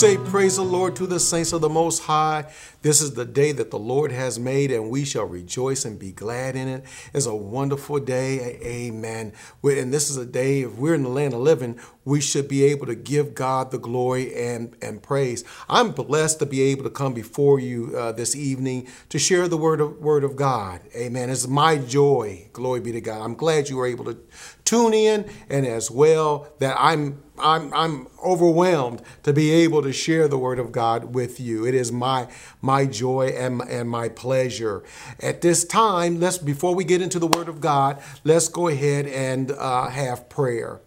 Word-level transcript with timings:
say 0.00 0.16
praise 0.16 0.56
the 0.56 0.62
Lord 0.62 0.96
to 0.96 1.06
the 1.06 1.20
saints 1.20 1.52
of 1.52 1.60
the 1.60 1.68
Most 1.68 2.04
High. 2.04 2.50
This 2.80 3.02
is 3.02 3.12
the 3.12 3.26
day 3.26 3.52
that 3.52 3.70
the 3.70 3.78
Lord 3.78 4.10
has 4.12 4.38
made, 4.38 4.70
and 4.70 4.88
we 4.88 5.04
shall 5.04 5.26
rejoice 5.26 5.84
and 5.84 5.98
be 5.98 6.10
glad 6.10 6.56
in 6.56 6.68
it. 6.68 6.84
It's 7.12 7.26
a 7.26 7.34
wonderful 7.34 7.98
day. 7.98 8.58
Amen. 8.64 9.34
And 9.62 9.92
this 9.92 10.08
is 10.08 10.16
a 10.16 10.24
day, 10.24 10.62
if 10.62 10.76
we're 10.76 10.94
in 10.94 11.02
the 11.02 11.10
land 11.10 11.34
of 11.34 11.40
living, 11.40 11.78
we 12.06 12.22
should 12.22 12.48
be 12.48 12.64
able 12.64 12.86
to 12.86 12.94
give 12.94 13.34
God 13.34 13.70
the 13.70 13.78
glory 13.78 14.34
and, 14.34 14.74
and 14.80 15.02
praise. 15.02 15.44
I'm 15.68 15.90
blessed 15.90 16.38
to 16.38 16.46
be 16.46 16.62
able 16.62 16.84
to 16.84 16.90
come 16.90 17.12
before 17.12 17.60
you 17.60 17.94
uh, 17.94 18.12
this 18.12 18.34
evening 18.34 18.88
to 19.10 19.18
share 19.18 19.48
the 19.48 19.58
word 19.58 19.82
of, 19.82 19.98
word 19.98 20.24
of 20.24 20.34
God. 20.34 20.80
Amen. 20.96 21.28
It's 21.28 21.46
my 21.46 21.76
joy. 21.76 22.48
Glory 22.54 22.80
be 22.80 22.92
to 22.92 23.02
God. 23.02 23.22
I'm 23.22 23.34
glad 23.34 23.68
you 23.68 23.76
were 23.76 23.86
able 23.86 24.06
to 24.06 24.18
tune 24.64 24.94
in, 24.94 25.30
and 25.48 25.66
as 25.66 25.90
well 25.90 26.48
that 26.58 26.76
I'm 26.78 27.22
I'm, 27.42 27.72
I'm 27.72 28.06
overwhelmed 28.24 29.02
to 29.22 29.32
be 29.32 29.50
able 29.50 29.82
to 29.82 29.92
share 29.92 30.28
the 30.28 30.38
word 30.38 30.58
of 30.58 30.72
God 30.72 31.14
with 31.14 31.40
you. 31.40 31.66
It 31.66 31.74
is 31.74 31.90
my 31.90 32.28
my 32.60 32.86
joy 32.86 33.28
and, 33.28 33.62
and 33.62 33.88
my 33.88 34.08
pleasure. 34.08 34.82
At 35.20 35.40
this 35.40 35.64
time, 35.64 36.20
let's 36.20 36.38
before 36.38 36.74
we 36.74 36.84
get 36.84 37.00
into 37.00 37.18
the 37.18 37.26
word 37.26 37.48
of 37.48 37.60
God, 37.60 38.02
let's 38.24 38.48
go 38.48 38.68
ahead 38.68 39.06
and 39.06 39.52
uh, 39.52 39.88
have 39.88 40.28
prayer. 40.28 40.80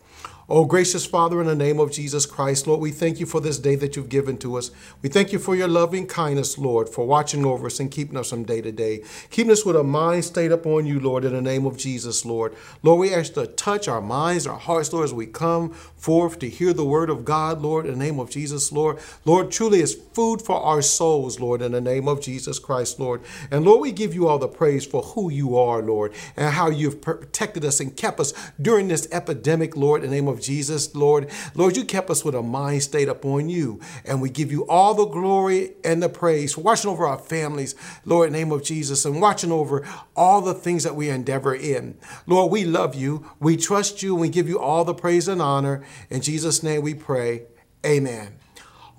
Oh, 0.49 0.65
gracious 0.65 1.05
Father, 1.05 1.39
in 1.39 1.47
the 1.47 1.55
name 1.55 1.79
of 1.79 1.93
Jesus 1.93 2.25
Christ, 2.25 2.67
Lord, 2.67 2.81
we 2.81 2.91
thank 2.91 3.17
you 3.21 3.25
for 3.25 3.39
this 3.39 3.57
day 3.57 3.75
that 3.75 3.95
you've 3.95 4.09
given 4.09 4.37
to 4.39 4.57
us. 4.57 4.71
We 5.01 5.07
thank 5.07 5.31
you 5.31 5.39
for 5.39 5.55
your 5.55 5.69
loving 5.69 6.05
kindness, 6.05 6.57
Lord, 6.57 6.89
for 6.89 7.07
watching 7.07 7.45
over 7.45 7.67
us 7.67 7.79
and 7.79 7.89
keeping 7.89 8.17
us 8.17 8.31
from 8.31 8.43
day 8.43 8.59
to 8.59 8.73
day. 8.73 9.05
Keeping 9.29 9.53
us 9.53 9.65
with 9.65 9.77
a 9.77 9.83
mind 9.83 10.25
stayed 10.25 10.51
upon 10.51 10.85
you, 10.85 10.99
Lord, 10.99 11.23
in 11.23 11.31
the 11.31 11.41
name 11.41 11.65
of 11.65 11.77
Jesus, 11.77 12.25
Lord. 12.25 12.53
Lord, 12.81 12.99
we 12.99 13.13
ask 13.13 13.35
to 13.35 13.47
touch 13.47 13.87
our 13.87 14.01
minds, 14.01 14.45
our 14.45 14.59
hearts, 14.59 14.91
Lord, 14.91 15.05
as 15.05 15.13
we 15.13 15.27
come 15.27 15.69
forth 15.95 16.39
to 16.39 16.49
hear 16.49 16.73
the 16.73 16.83
word 16.83 17.09
of 17.09 17.23
God, 17.23 17.61
Lord, 17.61 17.85
in 17.85 17.93
the 17.93 18.05
name 18.05 18.19
of 18.19 18.29
Jesus, 18.29 18.69
Lord. 18.69 18.97
Lord, 19.23 19.49
truly 19.49 19.79
is 19.79 19.95
food 20.11 20.41
for 20.41 20.57
our 20.61 20.81
souls, 20.81 21.39
Lord, 21.39 21.61
in 21.61 21.71
the 21.71 21.79
name 21.79 22.09
of 22.09 22.19
Jesus 22.19 22.59
Christ, 22.59 22.99
Lord. 22.99 23.21
And 23.49 23.63
Lord, 23.63 23.79
we 23.79 23.93
give 23.93 24.13
you 24.13 24.27
all 24.27 24.39
the 24.39 24.49
praise 24.49 24.85
for 24.85 25.03
who 25.03 25.31
you 25.31 25.57
are, 25.57 25.81
Lord, 25.81 26.13
and 26.35 26.53
how 26.53 26.69
you've 26.69 27.01
protected 27.01 27.63
us 27.63 27.79
and 27.79 27.95
kept 27.95 28.19
us 28.19 28.33
during 28.61 28.89
this 28.89 29.07
epidemic, 29.09 29.77
Lord, 29.77 30.03
in 30.03 30.09
the 30.09 30.15
name 30.17 30.27
of 30.27 30.32
of 30.33 30.41
Jesus, 30.41 30.93
Lord. 30.93 31.29
Lord, 31.55 31.77
you 31.77 31.85
kept 31.85 32.09
us 32.09 32.25
with 32.25 32.35
a 32.35 32.41
mind 32.41 32.83
stayed 32.83 33.07
upon 33.07 33.47
you. 33.47 33.79
And 34.03 34.21
we 34.21 34.29
give 34.29 34.51
you 34.51 34.67
all 34.67 34.93
the 34.93 35.05
glory 35.05 35.73
and 35.83 36.03
the 36.03 36.09
praise 36.09 36.53
for 36.53 36.61
watching 36.61 36.89
over 36.89 37.07
our 37.07 37.17
families, 37.17 37.75
Lord, 38.03 38.27
in 38.27 38.33
the 38.33 38.39
name 38.39 38.51
of 38.51 38.63
Jesus, 38.63 39.05
and 39.05 39.21
watching 39.21 39.51
over 39.51 39.87
all 40.15 40.41
the 40.41 40.53
things 40.53 40.83
that 40.83 40.95
we 40.95 41.09
endeavor 41.09 41.55
in. 41.55 41.97
Lord, 42.27 42.51
we 42.51 42.65
love 42.65 42.95
you. 42.95 43.29
We 43.39 43.55
trust 43.55 44.03
you. 44.03 44.13
And 44.13 44.21
we 44.21 44.29
give 44.29 44.49
you 44.49 44.59
all 44.59 44.83
the 44.83 44.93
praise 44.93 45.27
and 45.29 45.41
honor. 45.41 45.85
In 46.09 46.21
Jesus' 46.21 46.63
name 46.63 46.81
we 46.81 46.93
pray. 46.93 47.43
Amen. 47.85 48.42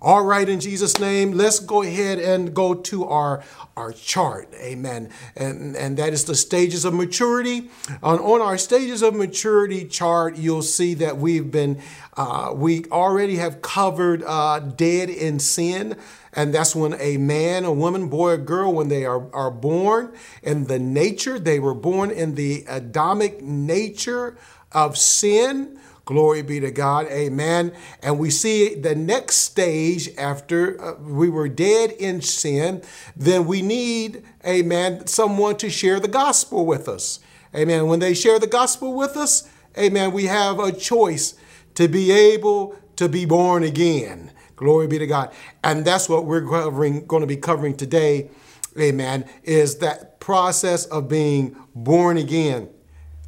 All 0.05 0.22
right, 0.22 0.47
in 0.47 0.60
Jesus' 0.60 1.00
name, 1.00 1.33
let's 1.33 1.58
go 1.58 1.80
ahead 1.80 2.19
and 2.19 2.52
go 2.52 2.74
to 2.74 3.06
our, 3.06 3.42
our 3.74 3.91
chart. 3.91 4.52
Amen. 4.52 5.08
And, 5.34 5.74
and 5.74 5.96
that 5.96 6.12
is 6.12 6.27
the 6.27 6.34
stages 6.34 6.84
of 6.84 6.92
maturity. 6.92 7.70
On, 8.02 8.19
on 8.19 8.42
our 8.42 8.58
stages 8.58 9.00
of 9.00 9.14
maturity 9.14 9.86
chart, 9.86 10.36
you'll 10.36 10.61
see 10.61 10.92
that 10.92 11.16
we've 11.16 11.50
been, 11.50 11.80
uh, 12.19 12.52
we 12.55 12.84
already 12.92 13.36
have 13.36 13.62
covered 13.62 14.22
uh, 14.24 14.58
dead 14.58 15.08
in 15.08 15.38
sin. 15.38 15.96
And 16.34 16.52
that's 16.52 16.77
when 16.77 17.00
a 17.00 17.16
man, 17.16 17.64
a 17.64 17.72
woman, 17.72 18.11
boy, 18.11 18.33
or 18.33 18.36
girl, 18.36 18.74
when 18.74 18.89
they 18.89 19.06
are, 19.06 19.34
are 19.34 19.50
born 19.50 20.12
in 20.42 20.66
the 20.66 20.78
nature, 20.78 21.39
they 21.39 21.58
were 21.58 21.72
born 21.72 22.11
in 22.11 22.34
the 22.34 22.66
Adamic 22.68 23.41
nature 23.41 24.36
of 24.70 24.98
sin 24.98 25.73
Glory 26.04 26.42
be 26.42 26.60
to 26.60 26.70
God. 26.70 27.06
Amen. 27.06 27.72
And 28.02 28.18
we 28.18 28.30
see 28.30 28.74
the 28.74 28.94
next 28.94 29.36
stage 29.36 30.10
after 30.18 30.80
uh, 30.82 30.94
we 31.00 31.30
were 31.30 31.48
dead 31.48 31.92
in 31.92 32.20
sin, 32.20 32.82
then 33.16 33.46
we 33.46 33.62
need, 33.62 34.22
amen, 34.46 35.06
someone 35.06 35.56
to 35.56 35.70
share 35.70 36.00
the 36.00 36.08
gospel 36.08 36.66
with 36.66 36.88
us. 36.88 37.20
Amen. 37.54 37.86
When 37.86 38.00
they 38.00 38.12
share 38.12 38.38
the 38.38 38.46
gospel 38.46 38.94
with 38.94 39.16
us, 39.16 39.48
amen, 39.78 40.12
we 40.12 40.26
have 40.26 40.58
a 40.58 40.72
choice 40.72 41.34
to 41.74 41.88
be 41.88 42.10
able 42.10 42.76
to 42.96 43.08
be 43.08 43.24
born 43.24 43.62
again. 43.62 44.30
Glory 44.56 44.86
be 44.86 44.98
to 44.98 45.06
God. 45.06 45.32
And 45.62 45.84
that's 45.84 46.08
what 46.08 46.26
we're 46.26 46.46
covering, 46.46 47.06
going 47.06 47.22
to 47.22 47.26
be 47.26 47.36
covering 47.36 47.76
today. 47.76 48.30
Amen. 48.78 49.24
Is 49.42 49.78
that 49.78 50.20
process 50.20 50.84
of 50.86 51.08
being 51.08 51.56
born 51.74 52.16
again. 52.16 52.68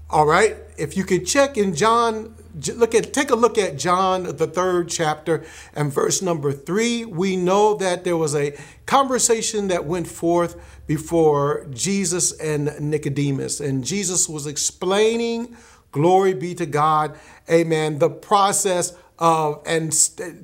All 0.09 0.27
right. 0.27 0.57
If 0.79 0.97
you 0.97 1.05
could 1.05 1.27
check 1.27 1.57
in 1.57 1.75
John 1.75 2.35
look 2.75 2.95
at 2.95 3.13
take 3.13 3.31
a 3.31 3.37
look 3.37 3.59
at 3.59 3.77
John 3.77 4.25
the 4.25 4.47
third 4.47 4.89
chapter 4.89 5.45
and 5.75 5.93
verse 5.93 6.23
number 6.23 6.53
3 6.53 7.05
we 7.05 7.37
know 7.37 7.75
that 7.75 8.05
there 8.05 8.17
was 8.17 8.35
a 8.35 8.57
conversation 8.87 9.69
that 9.69 9.85
went 9.85 10.09
forth 10.09 10.57
before 10.87 11.67
Jesus 11.71 12.33
and 12.39 12.73
Nicodemus 12.81 13.61
and 13.61 13.85
Jesus 13.85 14.29
was 14.29 14.47
explaining 14.47 15.57
glory 15.97 16.35
be 16.35 16.55
to 16.55 16.67
God. 16.67 17.19
Amen. 17.51 17.99
The 17.99 18.11
process 18.11 18.93
uh, 19.19 19.59
and 19.65 19.93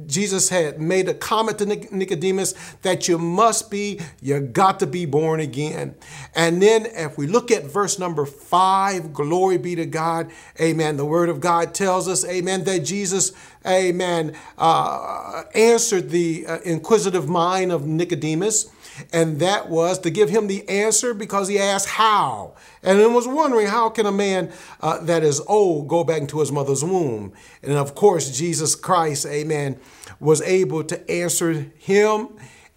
Jesus 0.06 0.48
had 0.48 0.80
made 0.80 1.08
a 1.08 1.14
comment 1.14 1.58
to 1.58 1.66
Nicodemus 1.66 2.54
that 2.82 3.06
you 3.06 3.18
must 3.18 3.70
be, 3.70 4.00
you 4.20 4.40
got 4.40 4.80
to 4.80 4.86
be 4.86 5.04
born 5.04 5.40
again. 5.40 5.94
And 6.34 6.62
then 6.62 6.86
if 6.86 7.18
we 7.18 7.26
look 7.26 7.50
at 7.50 7.64
verse 7.64 7.98
number 7.98 8.24
five, 8.24 9.12
glory 9.12 9.58
be 9.58 9.74
to 9.76 9.86
God, 9.86 10.30
amen. 10.60 10.96
The 10.96 11.04
word 11.04 11.28
of 11.28 11.40
God 11.40 11.74
tells 11.74 12.08
us, 12.08 12.24
amen, 12.24 12.64
that 12.64 12.80
Jesus, 12.80 13.32
amen, 13.66 14.36
uh, 14.56 15.44
answered 15.54 16.10
the 16.10 16.46
uh, 16.46 16.58
inquisitive 16.60 17.28
mind 17.28 17.72
of 17.72 17.86
Nicodemus 17.86 18.70
and 19.12 19.40
that 19.40 19.68
was 19.68 19.98
to 20.00 20.10
give 20.10 20.28
him 20.28 20.46
the 20.46 20.68
answer 20.68 21.14
because 21.14 21.48
he 21.48 21.58
asked 21.58 21.88
how. 21.88 22.54
And 22.82 22.98
then 22.98 23.14
was 23.14 23.28
wondering 23.28 23.66
how 23.66 23.88
can 23.88 24.06
a 24.06 24.12
man 24.12 24.52
uh, 24.80 24.98
that 25.04 25.22
is 25.22 25.40
old 25.46 25.88
go 25.88 26.04
back 26.04 26.20
into 26.20 26.40
his 26.40 26.52
mother's 26.52 26.84
womb? 26.84 27.32
And 27.62 27.72
of 27.72 27.94
course, 27.94 28.36
Jesus 28.36 28.74
Christ, 28.74 29.26
amen, 29.26 29.78
was 30.20 30.42
able 30.42 30.84
to 30.84 31.10
answer 31.10 31.70
him 31.78 32.28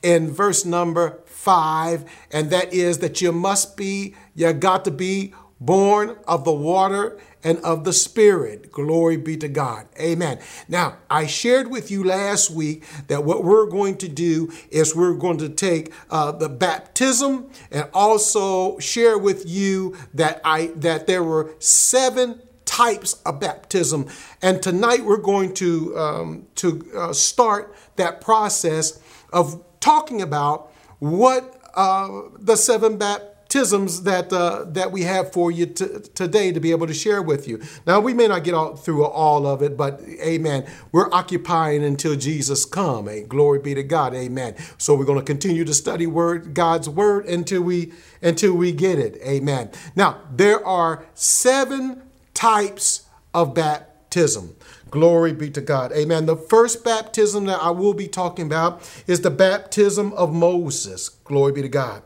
in 0.01 0.31
verse 0.31 0.65
number 0.65 1.21
five, 1.25 2.05
and 2.31 2.49
that 2.51 2.73
is 2.73 2.99
that 2.99 3.21
you 3.21 3.31
must 3.31 3.75
be, 3.75 4.15
you 4.35 4.53
got 4.53 4.85
to 4.85 4.91
be 4.91 5.33
born 5.59 6.15
of 6.27 6.43
the 6.43 6.51
water 6.51 7.19
and 7.45 7.59
of 7.59 7.83
the 7.83 7.93
Spirit. 7.93 8.71
Glory 8.71 9.15
be 9.15 9.37
to 9.37 9.47
God. 9.47 9.87
Amen. 9.99 10.39
Now, 10.67 10.97
I 11.09 11.27
shared 11.27 11.69
with 11.69 11.91
you 11.91 12.03
last 12.03 12.49
week 12.49 12.83
that 13.07 13.23
what 13.23 13.43
we're 13.43 13.67
going 13.67 13.97
to 13.99 14.09
do 14.09 14.51
is 14.71 14.95
we're 14.95 15.13
going 15.13 15.37
to 15.37 15.49
take 15.49 15.93
uh, 16.09 16.31
the 16.31 16.49
baptism 16.49 17.51
and 17.71 17.87
also 17.93 18.79
share 18.79 19.17
with 19.17 19.47
you 19.47 19.95
that 20.15 20.41
I 20.43 20.71
that 20.77 21.05
there 21.05 21.23
were 21.23 21.53
seven 21.59 22.41
types 22.65 23.21
of 23.25 23.39
baptism. 23.39 24.07
And 24.41 24.61
tonight 24.61 25.05
we're 25.05 25.17
going 25.17 25.53
to 25.55 25.97
um, 25.97 26.47
to 26.55 26.83
uh, 26.97 27.13
start 27.13 27.75
that 27.97 28.21
process 28.21 28.99
of 29.31 29.63
talking 29.79 30.23
about 30.23 30.73
what 30.97 31.61
uh, 31.75 32.21
the 32.39 32.55
seven 32.55 32.97
baptisms 32.97 33.34
baptisms 33.55 34.03
that 34.03 34.33
uh, 34.33 34.65
that 34.67 34.91
we 34.91 35.03
have 35.03 35.31
for 35.31 35.49
you 35.49 35.65
today 35.65 36.51
to 36.51 36.59
be 36.59 36.71
able 36.71 36.87
to 36.87 36.93
share 36.93 37.21
with 37.21 37.47
you. 37.47 37.61
Now 37.87 38.01
we 38.01 38.13
may 38.13 38.27
not 38.27 38.43
get 38.43 38.53
all 38.53 38.75
through 38.75 39.05
all 39.05 39.47
of 39.47 39.61
it, 39.61 39.77
but 39.77 40.01
Amen. 40.21 40.65
We're 40.91 41.09
occupying 41.13 41.83
until 41.83 42.15
Jesus 42.17 42.65
come. 42.65 43.07
Hey, 43.07 43.23
glory 43.23 43.59
be 43.59 43.73
to 43.73 43.83
God. 43.83 44.13
Amen. 44.13 44.55
So 44.77 44.93
we're 44.93 45.05
going 45.05 45.19
to 45.19 45.25
continue 45.25 45.63
to 45.63 45.73
study 45.73 46.05
word 46.05 46.53
God's 46.53 46.89
word 46.89 47.27
until 47.27 47.61
we 47.61 47.93
until 48.21 48.53
we 48.53 48.73
get 48.73 48.99
it. 48.99 49.21
Amen. 49.25 49.69
Now 49.95 50.19
there 50.29 50.65
are 50.65 51.05
seven 51.13 52.03
types 52.33 53.07
of 53.33 53.53
baptism. 53.53 54.55
Glory 54.91 55.33
be 55.33 55.49
to 55.51 55.61
God. 55.61 55.93
Amen. 55.93 56.25
The 56.25 56.37
first 56.37 56.83
baptism 56.83 57.45
that 57.45 57.61
I 57.61 57.69
will 57.69 57.93
be 57.93 58.07
talking 58.07 58.45
about 58.45 58.81
is 59.07 59.21
the 59.21 59.31
baptism 59.31 60.11
of 60.13 60.33
Moses. 60.33 61.09
Glory 61.09 61.53
be 61.53 61.61
to 61.61 61.69
God. 61.69 62.03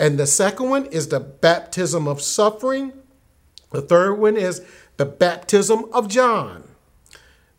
And 0.00 0.18
the 0.18 0.26
second 0.26 0.70
one 0.70 0.86
is 0.86 1.08
the 1.08 1.20
baptism 1.20 2.08
of 2.08 2.22
suffering. 2.22 2.94
The 3.70 3.82
third 3.82 4.14
one 4.14 4.38
is 4.38 4.62
the 4.96 5.04
baptism 5.04 5.84
of 5.92 6.08
John. 6.08 6.64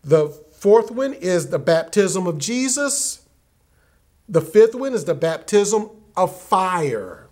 The 0.04 0.30
fourth 0.52 0.90
one 0.90 1.14
is 1.14 1.50
the 1.52 1.60
baptism 1.60 2.26
of 2.26 2.40
Jesus. 2.40 3.28
The 4.28 4.42
fifth 4.42 4.74
one 4.74 4.94
is 4.94 5.06
the 5.06 5.14
baptism 5.14 5.92
of 6.18 6.36
fire. 6.36 7.28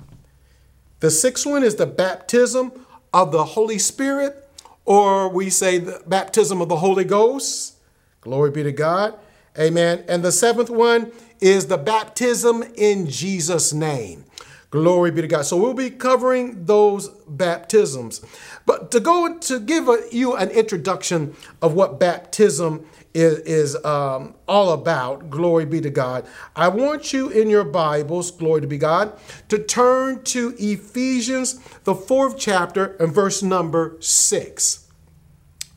The 1.00 1.09
sixth 1.09 1.44
one 1.44 1.63
is 1.63 1.77
the 1.77 1.88
baptism 1.88 2.71
of 3.12 3.31
the 3.31 3.45
Holy 3.45 3.79
Spirit, 3.79 4.47
or 4.85 5.27
we 5.27 5.50
say 5.50 5.79
the 5.79 6.03
baptism 6.05 6.62
of 6.62 6.69
the 6.69 6.77
Holy 6.77 7.03
Ghost. 7.03 7.77
Glory 8.21 8.51
be 8.51 8.62
to 8.62 8.71
God. 8.71 9.17
Amen. 9.57 10.05
And 10.07 10.21
the 10.21 10.31
seventh 10.31 10.69
one 10.69 11.12
is 11.41 11.65
the 11.65 11.77
baptism 11.79 12.63
in 12.75 13.07
Jesus' 13.07 13.73
name. 13.73 14.25
Glory 14.71 15.10
be 15.10 15.21
to 15.21 15.27
God. 15.27 15.44
So 15.44 15.57
we'll 15.57 15.74
be 15.74 15.89
covering 15.89 16.66
those 16.66 17.10
baptisms. 17.27 18.21
But 18.68 18.92
to 18.92 19.00
go 19.00 19.36
to 19.36 19.60
give 19.60 19.89
a, 19.89 20.04
you 20.12 20.36
an 20.36 20.50
introduction 20.50 21.36
of 21.62 21.74
what 21.74 22.00
baptism 22.00 22.86
is, 23.16 23.39
is 23.39 23.83
um, 23.83 24.36
all 24.48 24.71
about. 24.71 25.31
Glory 25.31 25.66
be 25.66 25.81
to 25.81 25.89
God. 25.89 26.27
I 26.56 26.68
want 26.68 27.13
you 27.13 27.30
in 27.30 27.50
your 27.50 27.63
Bibles, 27.63 28.30
glory 28.30 28.62
to 28.62 28.68
be 28.68 28.77
God, 28.77 29.18
to 29.48 29.57
turn 29.57 30.24
to 30.25 30.56
Ephesians, 30.60 31.60
the 31.86 31.95
fourth 31.95 32.38
chapter, 32.38 32.95
and 33.00 33.12
verse 33.12 33.42
number 33.42 33.98
six. 34.00 34.88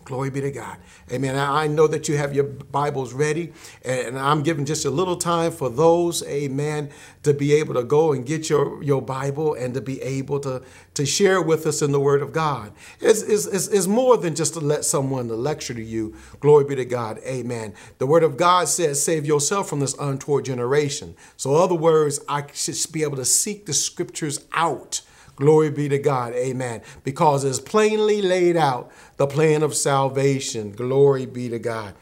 Glory 0.04 0.30
be 0.30 0.40
to 0.40 0.50
God. 0.50 0.78
Amen. 1.12 1.36
I 1.36 1.68
know 1.68 1.86
that 1.86 2.08
you 2.08 2.16
have 2.16 2.34
your 2.34 2.44
Bibles 2.44 3.12
ready, 3.12 3.52
and 3.84 4.18
I'm 4.18 4.42
giving 4.42 4.64
just 4.64 4.84
a 4.84 4.90
little 4.90 5.16
time 5.16 5.52
for 5.52 5.70
those, 5.70 6.24
amen, 6.24 6.90
to 7.22 7.32
be 7.32 7.52
able 7.54 7.74
to 7.74 7.84
go 7.84 8.12
and 8.12 8.26
get 8.26 8.50
your, 8.50 8.82
your 8.82 9.00
Bible 9.00 9.54
and 9.54 9.74
to 9.74 9.80
be 9.80 10.02
able 10.02 10.40
to, 10.40 10.62
to 10.94 11.06
share 11.06 11.40
with 11.40 11.66
us 11.66 11.82
in 11.82 11.92
the 11.92 12.00
Word 12.00 12.20
of 12.20 12.32
God. 12.32 12.72
It's, 13.00 13.22
it's, 13.22 13.46
it's, 13.46 13.86
more 13.86 14.16
than 14.16 14.34
just 14.34 14.54
to 14.54 14.60
let 14.60 14.84
someone 14.84 15.28
lecture 15.28 15.74
to 15.74 15.82
you. 15.82 16.16
Glory 16.40 16.64
be 16.64 16.74
to 16.76 16.84
God. 16.84 17.18
Amen. 17.24 17.74
The 17.98 18.06
Word 18.06 18.24
of 18.24 18.36
God 18.36 18.68
says, 18.68 19.02
save 19.04 19.24
yourself 19.24 19.68
from 19.68 19.80
this 19.80 19.94
untoward 20.00 20.46
generation. 20.46 21.14
So, 21.36 21.54
other 21.54 21.74
words, 21.74 22.18
I 22.28 22.44
should 22.52 22.76
be 22.90 23.02
able 23.02 23.16
to 23.16 23.24
seek 23.24 23.66
the 23.66 23.74
Scriptures 23.74 24.46
out 24.52 25.02
Glory 25.36 25.70
be 25.70 25.88
to 25.88 25.98
God. 25.98 26.34
Amen. 26.34 26.82
Because 27.04 27.44
it's 27.44 27.58
plainly 27.58 28.22
laid 28.22 28.56
out 28.56 28.90
the 29.16 29.26
plan 29.26 29.62
of 29.62 29.74
salvation. 29.74 30.72
Glory 30.72 31.26
be 31.26 31.48
to 31.48 31.58
God. 31.58 31.94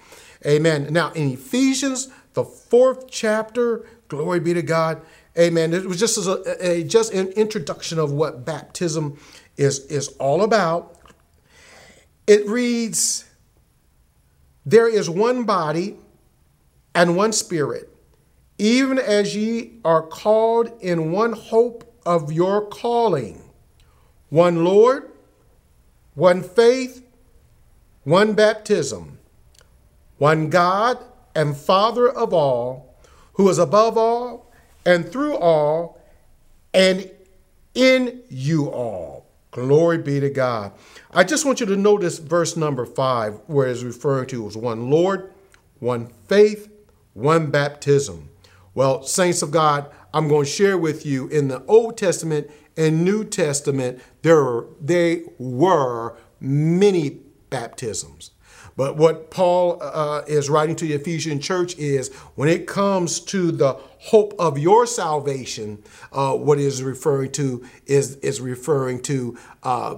Amen. 0.46 0.88
Now, 0.90 1.12
in 1.12 1.32
Ephesians, 1.32 2.08
the 2.34 2.44
fourth 2.44 3.10
chapter, 3.10 3.86
glory 4.08 4.40
be 4.40 4.54
to 4.54 4.62
God. 4.62 5.02
Amen. 5.38 5.72
It 5.72 5.86
was 5.86 6.00
just 6.00 6.18
a, 6.18 6.56
a, 6.60 6.84
just 6.84 7.12
an 7.12 7.28
introduction 7.28 7.98
of 7.98 8.12
what 8.12 8.44
baptism 8.44 9.18
is, 9.56 9.86
is 9.86 10.08
all 10.18 10.42
about. 10.42 10.96
It 12.26 12.46
reads, 12.48 13.28
There 14.66 14.88
is 14.88 15.08
one 15.08 15.44
body 15.44 15.96
and 16.94 17.16
one 17.16 17.32
spirit, 17.32 17.94
even 18.58 18.98
as 18.98 19.36
ye 19.36 19.78
are 19.84 20.02
called 20.02 20.72
in 20.80 21.12
one 21.12 21.32
hope 21.32 21.89
of 22.06 22.32
your 22.32 22.66
calling 22.66 23.42
one 24.28 24.64
Lord, 24.64 25.10
one 26.14 26.42
faith, 26.42 27.04
one 28.04 28.34
baptism, 28.34 29.18
one 30.18 30.50
God 30.50 30.98
and 31.34 31.56
Father 31.56 32.08
of 32.08 32.32
all, 32.32 32.96
who 33.34 33.48
is 33.48 33.58
above 33.58 33.98
all 33.98 34.52
and 34.86 35.10
through 35.10 35.36
all 35.36 36.00
and 36.72 37.10
in 37.74 38.22
you 38.28 38.68
all. 38.68 39.26
Glory 39.50 39.98
be 39.98 40.20
to 40.20 40.30
God. 40.30 40.72
I 41.12 41.24
just 41.24 41.44
want 41.44 41.58
you 41.58 41.66
to 41.66 41.76
notice 41.76 42.18
verse 42.18 42.56
number 42.56 42.86
five, 42.86 43.40
where 43.46 43.66
it's 43.66 43.82
referring 43.82 44.28
to 44.28 44.46
as 44.46 44.56
one 44.56 44.90
Lord, 44.90 45.32
one 45.80 46.06
faith, 46.28 46.70
one 47.14 47.50
baptism. 47.50 48.28
Well, 48.74 49.02
saints 49.02 49.42
of 49.42 49.50
God, 49.50 49.90
I'm 50.12 50.28
going 50.28 50.44
to 50.44 50.50
share 50.50 50.76
with 50.76 51.06
you 51.06 51.28
in 51.28 51.48
the 51.48 51.64
Old 51.66 51.96
Testament 51.96 52.50
and 52.76 53.04
New 53.04 53.24
Testament, 53.24 54.00
there 54.22 54.42
were, 54.42 54.66
they 54.80 55.24
were 55.38 56.16
many 56.40 57.20
baptisms. 57.50 58.30
But 58.76 58.96
what 58.96 59.30
Paul 59.30 59.78
uh, 59.82 60.22
is 60.26 60.48
writing 60.48 60.76
to 60.76 60.86
the 60.86 60.94
Ephesian 60.94 61.40
church 61.40 61.76
is 61.76 62.10
when 62.36 62.48
it 62.48 62.66
comes 62.66 63.20
to 63.20 63.52
the 63.52 63.74
hope 63.74 64.34
of 64.38 64.58
your 64.58 64.86
salvation, 64.86 65.82
uh, 66.12 66.34
what 66.34 66.58
is 66.58 66.82
referring 66.82 67.32
to 67.32 67.66
is, 67.84 68.16
is 68.16 68.40
referring 68.40 69.02
to 69.02 69.36
uh, 69.62 69.96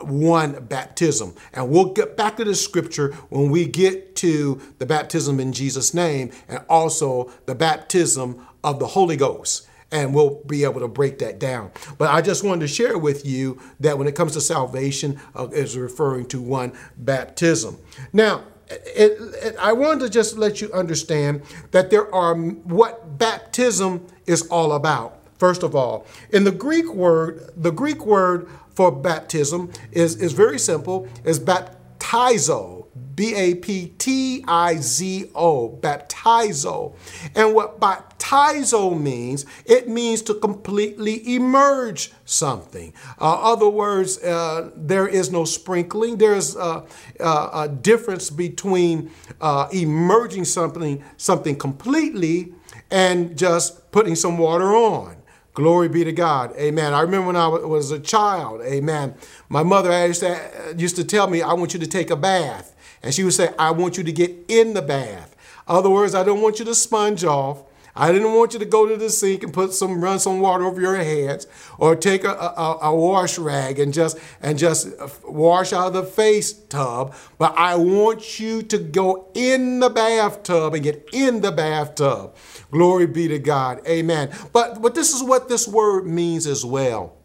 one 0.00 0.64
baptism. 0.64 1.34
And 1.52 1.70
we'll 1.70 1.92
get 1.92 2.16
back 2.16 2.38
to 2.38 2.44
the 2.44 2.56
scripture 2.56 3.12
when 3.28 3.50
we 3.50 3.66
get 3.66 4.16
to 4.16 4.60
the 4.78 4.86
baptism 4.86 5.38
in 5.38 5.52
Jesus' 5.52 5.94
name 5.94 6.32
and 6.48 6.64
also 6.68 7.30
the 7.44 7.54
baptism 7.54 8.44
of 8.66 8.78
the 8.78 8.86
Holy 8.86 9.16
Ghost 9.16 9.66
and 9.92 10.12
we'll 10.12 10.42
be 10.46 10.64
able 10.64 10.80
to 10.80 10.88
break 10.88 11.20
that 11.20 11.38
down. 11.38 11.70
But 11.96 12.10
I 12.10 12.20
just 12.20 12.42
wanted 12.42 12.60
to 12.62 12.68
share 12.68 12.98
with 12.98 13.24
you 13.24 13.60
that 13.80 13.96
when 13.96 14.08
it 14.08 14.16
comes 14.16 14.32
to 14.32 14.40
salvation, 14.40 15.20
uh, 15.34 15.48
is 15.52 15.78
referring 15.78 16.26
to 16.26 16.40
one 16.40 16.72
baptism. 16.98 17.78
Now, 18.12 18.42
it, 18.68 19.18
it, 19.20 19.56
I 19.60 19.72
wanted 19.72 20.00
to 20.00 20.10
just 20.10 20.36
let 20.36 20.60
you 20.60 20.72
understand 20.72 21.42
that 21.70 21.90
there 21.90 22.12
are 22.12 22.34
what 22.34 23.16
baptism 23.16 24.04
is 24.26 24.48
all 24.48 24.72
about. 24.72 25.20
First 25.38 25.62
of 25.62 25.76
all, 25.76 26.04
in 26.30 26.42
the 26.42 26.50
Greek 26.50 26.92
word, 26.92 27.50
the 27.56 27.70
Greek 27.70 28.04
word 28.04 28.48
for 28.74 28.90
baptism 28.90 29.70
is, 29.92 30.16
is 30.16 30.32
very 30.32 30.58
simple, 30.58 31.08
is 31.24 31.38
baptizo. 31.38 32.85
B 33.14 33.34
A 33.34 33.54
P 33.54 33.94
T 33.98 34.44
I 34.46 34.76
Z 34.76 35.30
O, 35.34 35.70
baptizo. 35.80 36.94
And 37.34 37.54
what 37.54 37.80
baptizo 37.80 39.00
means, 39.00 39.46
it 39.64 39.88
means 39.88 40.22
to 40.22 40.34
completely 40.34 41.34
emerge 41.34 42.12
something. 42.24 42.92
Uh, 43.20 43.52
other 43.52 43.68
words, 43.68 44.22
uh, 44.22 44.70
there 44.76 45.08
is 45.08 45.32
no 45.32 45.44
sprinkling. 45.44 46.18
There's 46.18 46.56
a, 46.56 46.84
a, 47.18 47.48
a 47.52 47.68
difference 47.68 48.28
between 48.28 49.10
uh, 49.40 49.68
emerging 49.72 50.44
something, 50.44 51.02
something 51.16 51.56
completely 51.56 52.52
and 52.90 53.36
just 53.36 53.90
putting 53.92 54.14
some 54.14 54.36
water 54.38 54.74
on. 54.74 55.16
Glory 55.54 55.88
be 55.88 56.04
to 56.04 56.12
God. 56.12 56.54
Amen. 56.58 56.92
I 56.92 57.00
remember 57.00 57.28
when 57.28 57.36
I 57.36 57.48
was 57.48 57.90
a 57.90 57.98
child. 57.98 58.60
Amen. 58.60 59.14
My 59.48 59.62
mother 59.62 60.06
used 60.06 60.20
to, 60.20 60.74
used 60.76 60.96
to 60.96 61.04
tell 61.04 61.28
me, 61.28 61.40
I 61.40 61.54
want 61.54 61.72
you 61.72 61.80
to 61.80 61.86
take 61.86 62.10
a 62.10 62.16
bath. 62.16 62.75
And 63.02 63.14
she 63.14 63.24
would 63.24 63.34
say, 63.34 63.50
I 63.58 63.70
want 63.70 63.96
you 63.96 64.04
to 64.04 64.12
get 64.12 64.34
in 64.48 64.74
the 64.74 64.82
bath. 64.82 65.36
Other 65.68 65.90
words, 65.90 66.14
I 66.14 66.24
don't 66.24 66.42
want 66.42 66.58
you 66.58 66.64
to 66.66 66.74
sponge 66.74 67.24
off. 67.24 67.64
I 67.96 68.12
didn't 68.12 68.34
want 68.34 68.52
you 68.52 68.58
to 68.58 68.66
go 68.66 68.86
to 68.86 68.96
the 68.96 69.08
sink 69.08 69.42
and 69.42 69.52
put 69.52 69.72
some 69.72 70.02
run 70.02 70.18
some 70.18 70.40
water 70.40 70.64
over 70.64 70.80
your 70.80 70.96
heads 70.96 71.46
or 71.78 71.96
take 71.96 72.24
a, 72.24 72.30
a, 72.30 72.78
a, 72.82 72.94
wash 72.94 73.38
rag 73.38 73.78
and 73.78 73.92
just 73.92 74.18
and 74.42 74.58
just 74.58 74.88
wash 75.26 75.72
out 75.72 75.88
of 75.88 75.92
the 75.94 76.02
face 76.02 76.52
tub. 76.52 77.14
But 77.38 77.56
I 77.56 77.76
want 77.76 78.38
you 78.38 78.62
to 78.64 78.76
go 78.76 79.30
in 79.34 79.80
the 79.80 79.88
bathtub 79.88 80.74
and 80.74 80.82
get 80.82 81.08
in 81.12 81.40
the 81.40 81.52
bathtub. 81.52 82.36
Glory 82.70 83.06
be 83.06 83.28
to 83.28 83.38
God. 83.38 83.80
Amen. 83.88 84.30
But 84.52 84.82
but 84.82 84.94
this 84.94 85.14
is 85.14 85.22
what 85.22 85.48
this 85.48 85.66
word 85.66 86.06
means 86.06 86.46
as 86.46 86.66
well. 86.66 87.15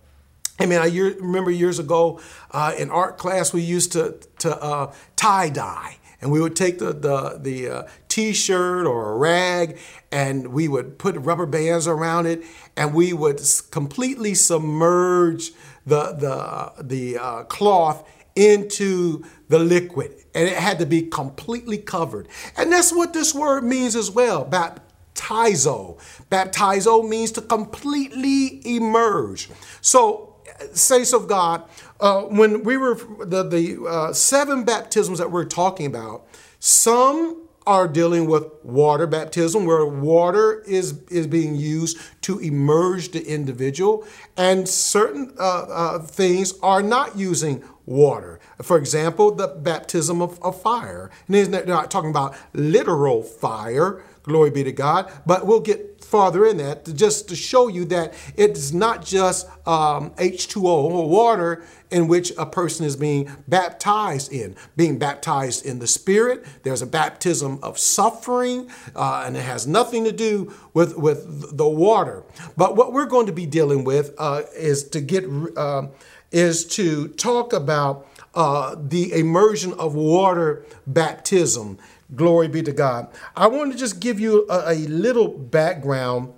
I 0.62 0.66
mean, 0.68 0.80
I 0.80 0.86
year, 0.86 1.16
remember 1.20 1.52
years 1.52 1.80
ago 1.80 2.20
uh, 2.52 2.74
in 2.78 2.90
art 2.92 3.18
class 3.18 3.54
we 3.54 3.62
used 3.62 3.92
to 3.94 4.18
to 4.40 4.62
uh, 4.62 4.94
tie 5.16 5.50
dye, 5.50 5.98
and 6.22 6.32
we 6.32 6.40
would 6.40 6.56
take 6.56 6.78
the 6.78 6.94
the, 6.94 7.40
the 7.42 7.70
uh, 7.70 7.88
t-shirt 8.08 8.86
or 8.86 9.14
a 9.14 9.18
rag, 9.18 9.80
and 10.12 10.48
we 10.54 10.68
would 10.68 10.98
put 11.00 11.16
rubber 11.16 11.46
bands 11.46 11.88
around 11.88 12.28
it, 12.28 12.44
and 12.78 12.94
we 12.94 13.14
would 13.14 13.42
completely 13.72 14.36
submerge 14.36 15.52
the 15.86 16.14
the 16.14 16.84
the 16.84 17.18
uh, 17.18 17.44
cloth 17.44 18.08
into 18.36 19.24
the 19.50 19.60
liquid, 19.60 20.16
and 20.36 20.48
it 20.48 20.58
had 20.58 20.80
to 20.80 20.86
be 20.86 21.02
completely 21.02 21.78
covered. 21.78 22.28
And 22.56 22.72
that's 22.72 22.94
what 22.94 23.14
this 23.14 23.34
word 23.34 23.64
means 23.64 23.96
as 23.96 24.10
well. 24.12 24.46
Baptizo. 24.46 25.98
Baptizo 26.30 27.08
means 27.08 27.32
to 27.34 27.42
completely 27.42 28.62
emerge. 28.66 29.50
So 29.82 30.31
saints 30.74 31.14
of 31.14 31.28
God, 31.28 31.64
uh, 32.00 32.22
when 32.22 32.64
we 32.64 32.78
were 32.78 32.96
the 33.26 33.44
the 33.44 33.84
uh, 33.88 34.14
seven 34.14 34.64
baptisms 34.64 35.20
that 35.20 35.32
we're 35.32 35.46
talking 35.46 35.86
about, 35.86 36.26
some 36.60 37.48
are 37.68 37.88
dealing 37.88 38.26
with 38.26 38.46
water 38.64 39.06
baptism, 39.06 39.66
where 39.66 39.86
water 39.86 40.62
is 40.62 41.02
is 41.10 41.28
being 41.28 41.56
used 41.56 41.98
to 42.22 42.40
immerse 42.40 43.08
the 43.08 43.24
individual, 43.26 44.06
and 44.38 44.68
certain 44.68 45.34
uh, 45.40 45.44
uh 45.44 46.00
things 46.00 46.54
are 46.62 46.82
not 46.82 47.16
using 47.16 47.64
water. 47.86 48.40
For 48.62 48.78
example, 48.78 49.32
the 49.32 49.48
baptism 49.48 50.22
of, 50.22 50.42
of 50.42 50.62
fire. 50.62 51.12
And 51.28 51.36
they're 51.36 51.66
not 51.66 51.92
talking 51.92 52.10
about 52.10 52.36
literal 52.54 53.24
fire, 53.24 54.04
glory 54.24 54.52
be 54.52 54.64
to 54.64 54.72
God, 54.72 55.12
but 55.26 55.46
we'll 55.46 55.60
get 55.60 56.04
farther 56.04 56.46
in 56.46 56.58
that 56.58 56.84
to 56.84 56.94
just 56.94 57.30
to 57.30 57.36
show 57.36 57.70
you 57.70 57.86
that 57.86 58.14
it's 58.36 58.74
not 58.74 59.04
just 59.04 59.48
um, 59.66 60.12
H2O 60.12 60.66
or 60.66 61.10
water 61.10 61.64
in 61.90 62.08
which 62.08 62.32
a 62.38 62.46
person 62.46 62.86
is 62.86 62.96
being 62.96 63.32
baptized 63.48 64.32
in. 64.32 64.56
Being 64.76 65.00
baptized 65.00 65.66
in 65.66 65.80
the 65.80 65.88
Spirit, 65.88 66.46
there's 66.64 66.82
a 66.82 66.88
baptism 66.88 67.60
of 67.64 67.80
suffering, 67.80 68.70
uh, 68.96 69.24
and 69.26 69.38
it 69.38 69.44
has 69.44 69.66
nothing 69.68 70.04
to 70.04 70.12
do 70.12 70.54
with, 70.74 70.98
with 70.98 71.58
the 71.58 71.68
water. 71.68 72.24
But 72.58 72.76
what 72.76 72.92
we're 72.92 73.06
going 73.06 73.28
to 73.28 73.34
be 73.34 73.46
dealing 73.46 73.84
with 73.84 74.14
uh, 74.18 74.44
is 74.56 74.84
to 74.90 75.02
get 75.02 75.26
uh, 75.56 75.88
is 76.32 76.66
to 76.66 77.10
talk 77.10 77.52
about 77.52 78.08
uh, 78.34 78.76
the 78.80 79.12
immersion 79.14 79.74
of 79.74 79.94
water 79.94 80.66
baptism 80.88 81.78
Glory 82.16 82.48
be 82.48 82.62
to 82.62 82.72
God. 82.72 83.08
I 83.36 83.48
want 83.48 83.72
to 83.72 83.78
just 83.78 84.00
give 84.00 84.20
you 84.20 84.46
a, 84.50 84.74
a 84.74 84.88
little 84.88 85.28
background 85.28 86.34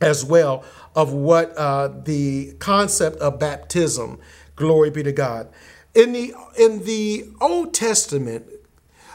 as 0.00 0.24
well 0.24 0.64
of 0.94 1.12
what 1.12 1.56
uh, 1.56 1.88
the 1.88 2.52
concept 2.58 3.16
of 3.18 3.38
baptism. 3.38 4.18
Glory 4.56 4.90
be 4.90 5.02
to 5.02 5.12
God. 5.12 5.48
In 5.94 6.12
the 6.12 6.34
in 6.58 6.84
the 6.84 7.28
Old 7.40 7.74
Testament, 7.74 8.46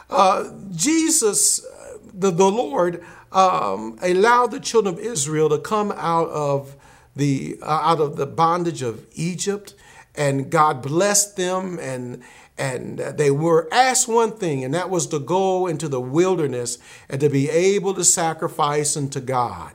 uh, 0.09 0.51
Jesus, 0.71 1.65
the, 2.13 2.31
the 2.31 2.49
Lord, 2.49 3.03
um, 3.31 3.97
allowed 4.01 4.51
the 4.51 4.59
children 4.59 4.95
of 4.95 4.99
Israel 4.99 5.49
to 5.49 5.59
come 5.59 5.91
out 5.95 6.29
of 6.29 6.75
the 7.15 7.57
uh, 7.61 7.65
out 7.65 7.99
of 7.99 8.15
the 8.15 8.25
bondage 8.25 8.81
of 8.81 9.05
Egypt, 9.13 9.75
and 10.15 10.49
God 10.49 10.81
blessed 10.81 11.37
them, 11.37 11.77
and 11.79 12.23
and 12.59 12.99
uh, 12.99 13.11
they 13.13 13.31
were 13.31 13.67
asked 13.71 14.07
one 14.07 14.33
thing, 14.33 14.63
and 14.63 14.73
that 14.73 14.89
was 14.89 15.07
to 15.07 15.19
go 15.19 15.65
into 15.65 15.87
the 15.87 16.01
wilderness 16.01 16.77
and 17.09 17.21
to 17.21 17.29
be 17.29 17.49
able 17.49 17.93
to 17.93 18.03
sacrifice 18.03 18.97
unto 18.97 19.21
God. 19.21 19.71